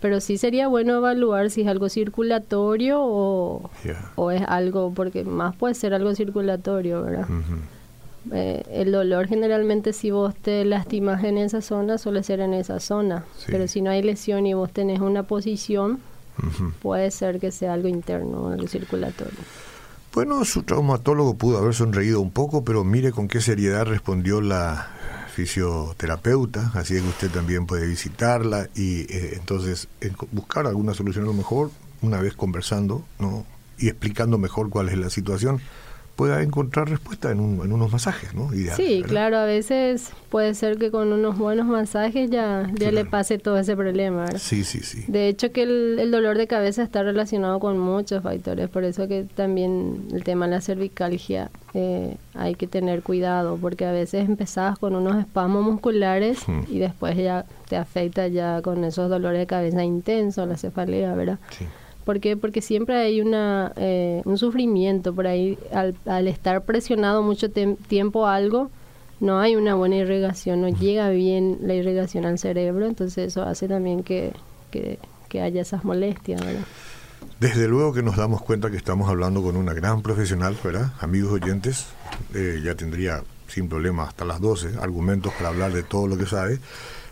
Pero 0.00 0.20
sí 0.20 0.38
sería 0.38 0.68
bueno 0.68 0.96
evaluar 0.96 1.50
si 1.50 1.62
es 1.62 1.68
algo 1.68 1.88
circulatorio 1.88 2.98
o, 3.00 3.70
o 4.16 4.30
es 4.30 4.42
algo, 4.46 4.92
porque 4.94 5.24
más 5.24 5.56
puede 5.56 5.74
ser 5.74 5.94
algo 5.94 6.14
circulatorio, 6.14 7.02
¿verdad? 7.02 7.26
Eh, 8.32 8.62
el 8.70 8.92
dolor 8.92 9.28
generalmente 9.28 9.94
si 9.94 10.10
vos 10.10 10.34
te 10.34 10.64
lastimas 10.66 11.24
en 11.24 11.38
esa 11.38 11.62
zona 11.62 11.96
suele 11.96 12.22
ser 12.22 12.40
en 12.40 12.52
esa 12.52 12.78
zona, 12.78 13.24
pero 13.46 13.66
si 13.66 13.80
no 13.80 13.90
hay 13.90 14.02
lesión 14.02 14.46
y 14.46 14.52
vos 14.52 14.70
tenés 14.70 15.00
una 15.00 15.22
posición, 15.22 16.00
puede 16.82 17.10
ser 17.10 17.40
que 17.40 17.50
sea 17.50 17.72
algo 17.72 17.88
interno, 17.88 18.48
algo 18.48 18.66
circulatorio. 18.66 19.38
Bueno, 20.12 20.44
su 20.44 20.64
traumatólogo 20.64 21.34
pudo 21.34 21.58
haber 21.58 21.72
sonreído 21.72 22.20
un 22.20 22.30
poco, 22.30 22.64
pero 22.64 22.84
mire 22.84 23.12
con 23.12 23.28
qué 23.28 23.40
seriedad 23.40 23.86
respondió 23.86 24.40
la 24.40 24.88
fisioterapeuta, 25.30 26.72
así 26.74 26.94
que 26.94 27.00
usted 27.00 27.30
también 27.30 27.66
puede 27.66 27.86
visitarla 27.86 28.68
y 28.74 29.02
eh, 29.12 29.34
entonces 29.34 29.88
buscar 30.32 30.66
alguna 30.66 30.94
solución 30.94 31.24
a 31.24 31.28
lo 31.28 31.34
mejor, 31.34 31.70
una 32.02 32.20
vez 32.20 32.34
conversando 32.34 33.04
¿no? 33.18 33.44
y 33.78 33.88
explicando 33.88 34.38
mejor 34.38 34.70
cuál 34.70 34.88
es 34.88 34.98
la 34.98 35.10
situación, 35.10 35.60
pueda 36.20 36.42
encontrar 36.42 36.90
respuesta 36.90 37.30
en, 37.30 37.40
un, 37.40 37.64
en 37.64 37.72
unos 37.72 37.90
masajes, 37.90 38.34
¿no? 38.34 38.50
sí, 38.76 39.02
claro, 39.08 39.38
a 39.38 39.46
veces 39.46 40.10
puede 40.28 40.52
ser 40.52 40.76
que 40.76 40.90
con 40.90 41.14
unos 41.14 41.38
buenos 41.38 41.66
masajes 41.66 42.28
ya, 42.28 42.70
ya 42.74 42.92
le 42.92 43.06
pase 43.06 43.38
todo 43.38 43.56
ese 43.56 43.74
problema. 43.74 44.26
Sí, 44.36 44.64
sí, 44.64 44.80
sí. 44.80 45.02
De 45.08 45.28
hecho 45.28 45.50
que 45.50 45.62
el, 45.62 46.10
dolor 46.10 46.36
de 46.36 46.46
cabeza 46.46 46.82
está 46.82 47.02
relacionado 47.02 47.58
con 47.58 47.78
muchos 47.78 48.22
factores, 48.22 48.68
por 48.68 48.84
eso 48.84 49.08
que 49.08 49.24
también 49.34 50.08
el 50.12 50.22
tema 50.22 50.44
de 50.44 50.56
la 50.56 50.60
cervicalgia 50.60 51.50
eh, 51.72 52.18
hay 52.34 52.54
que 52.54 52.66
tener 52.66 53.02
cuidado, 53.02 53.56
porque 53.58 53.86
a 53.86 53.92
veces 53.92 54.28
empezás 54.28 54.78
con 54.78 54.94
unos 54.96 55.16
espasmos 55.16 55.64
musculares 55.64 56.40
y 56.68 56.80
después 56.80 57.16
ya 57.16 57.46
te 57.70 57.78
afecta 57.78 58.28
ya 58.28 58.60
con 58.60 58.84
esos 58.84 59.08
dolores 59.08 59.38
de 59.38 59.46
cabeza 59.46 59.84
intensos, 59.84 60.46
la 60.46 60.58
cefalea, 60.58 61.14
¿verdad? 61.14 61.38
Sí. 61.48 61.64
¿Por 62.04 62.20
qué? 62.20 62.36
Porque 62.36 62.62
siempre 62.62 62.96
hay 62.96 63.20
una, 63.20 63.72
eh, 63.76 64.22
un 64.24 64.38
sufrimiento 64.38 65.14
por 65.14 65.26
ahí. 65.26 65.58
Al, 65.72 66.28
estar 66.28 66.64
presionado 66.64 67.22
mucho 67.22 67.50
tiempo 67.50 68.26
algo, 68.26 68.70
no 69.20 69.38
hay 69.38 69.56
una 69.56 69.74
buena 69.74 69.96
irrigación, 69.96 70.62
no 70.62 70.68
llega 70.68 71.10
bien 71.10 71.58
la 71.62 71.74
irrigación 71.74 72.24
al 72.24 72.38
cerebro, 72.38 72.86
entonces 72.86 73.28
eso 73.28 73.42
hace 73.42 73.68
también 73.68 74.02
que, 74.02 74.32
que, 74.70 74.98
haya 75.40 75.60
esas 75.60 75.84
molestias, 75.84 76.44
¿verdad? 76.44 76.62
Desde 77.38 77.68
luego 77.68 77.92
que 77.92 78.02
nos 78.02 78.16
damos 78.16 78.42
cuenta 78.42 78.70
que 78.70 78.76
estamos 78.76 79.08
hablando 79.08 79.42
con 79.42 79.56
una 79.56 79.74
gran 79.74 80.02
profesional, 80.02 80.56
¿verdad? 80.64 80.92
Amigos 81.00 81.32
oyentes, 81.32 81.86
eh, 82.34 82.60
ya 82.64 82.74
tendría 82.74 83.22
sin 83.46 83.68
problema 83.68 84.04
hasta 84.04 84.24
las 84.24 84.40
12 84.40 84.78
argumentos 84.80 85.32
para 85.34 85.50
hablar 85.50 85.72
de 85.72 85.82
todo 85.82 86.06
lo 86.06 86.16
que 86.16 86.26
sabe. 86.26 86.58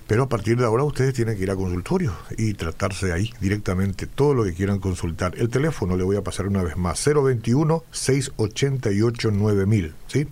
Pero 0.08 0.24
a 0.24 0.28
partir 0.28 0.56
de 0.56 0.64
ahora 0.64 0.82
ustedes 0.84 1.12
tienen 1.12 1.36
que 1.36 1.42
ir 1.42 1.50
a 1.50 1.56
consultorio 1.56 2.14
y 2.38 2.54
tratarse 2.54 3.12
ahí 3.12 3.30
directamente 3.42 4.06
todo 4.06 4.32
lo 4.32 4.42
que 4.42 4.54
quieran 4.54 4.80
consultar. 4.80 5.34
El 5.36 5.50
teléfono 5.50 5.98
le 5.98 6.04
voy 6.04 6.16
a 6.16 6.24
pasar 6.24 6.46
una 6.46 6.62
vez 6.62 6.78
más, 6.78 7.06
021-688-9000, 7.06 9.92
¿sí? 10.06 10.26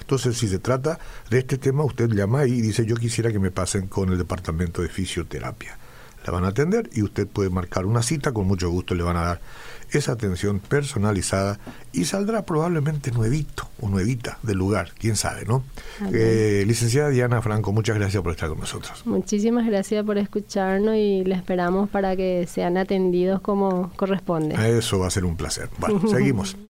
Entonces, 0.00 0.36
si 0.36 0.48
se 0.48 0.58
trata 0.58 0.98
de 1.30 1.38
este 1.38 1.56
tema, 1.56 1.84
usted 1.84 2.10
llama 2.10 2.40
ahí 2.40 2.54
y 2.54 2.60
dice, 2.60 2.84
yo 2.84 2.96
quisiera 2.96 3.30
que 3.30 3.38
me 3.38 3.52
pasen 3.52 3.86
con 3.86 4.10
el 4.10 4.18
departamento 4.18 4.82
de 4.82 4.88
fisioterapia. 4.88 5.78
La 6.26 6.32
van 6.32 6.44
a 6.44 6.48
atender 6.48 6.90
y 6.92 7.02
usted 7.02 7.28
puede 7.28 7.48
marcar 7.48 7.86
una 7.86 8.02
cita, 8.02 8.32
con 8.32 8.48
mucho 8.48 8.70
gusto 8.70 8.96
le 8.96 9.04
van 9.04 9.16
a 9.16 9.22
dar 9.22 9.40
esa 9.98 10.12
atención 10.12 10.60
personalizada 10.60 11.58
y 11.92 12.04
saldrá 12.04 12.42
probablemente 12.44 13.10
nuevito 13.10 13.68
o 13.80 13.88
nuevita 13.88 14.38
del 14.42 14.58
lugar, 14.58 14.92
quién 14.98 15.16
sabe, 15.16 15.44
¿no? 15.44 15.62
Eh, 16.12 16.64
licenciada 16.66 17.10
Diana 17.10 17.42
Franco, 17.42 17.72
muchas 17.72 17.96
gracias 17.96 18.22
por 18.22 18.32
estar 18.32 18.48
con 18.48 18.60
nosotros. 18.60 19.02
Muchísimas 19.06 19.66
gracias 19.66 20.04
por 20.04 20.18
escucharnos 20.18 20.96
y 20.96 21.24
le 21.24 21.34
esperamos 21.34 21.90
para 21.90 22.16
que 22.16 22.46
sean 22.46 22.76
atendidos 22.76 23.40
como 23.40 23.92
corresponde. 23.96 24.54
Eso 24.78 24.98
va 24.98 25.08
a 25.08 25.10
ser 25.10 25.24
un 25.24 25.36
placer. 25.36 25.68
Bueno, 25.78 26.02
seguimos. 26.10 26.56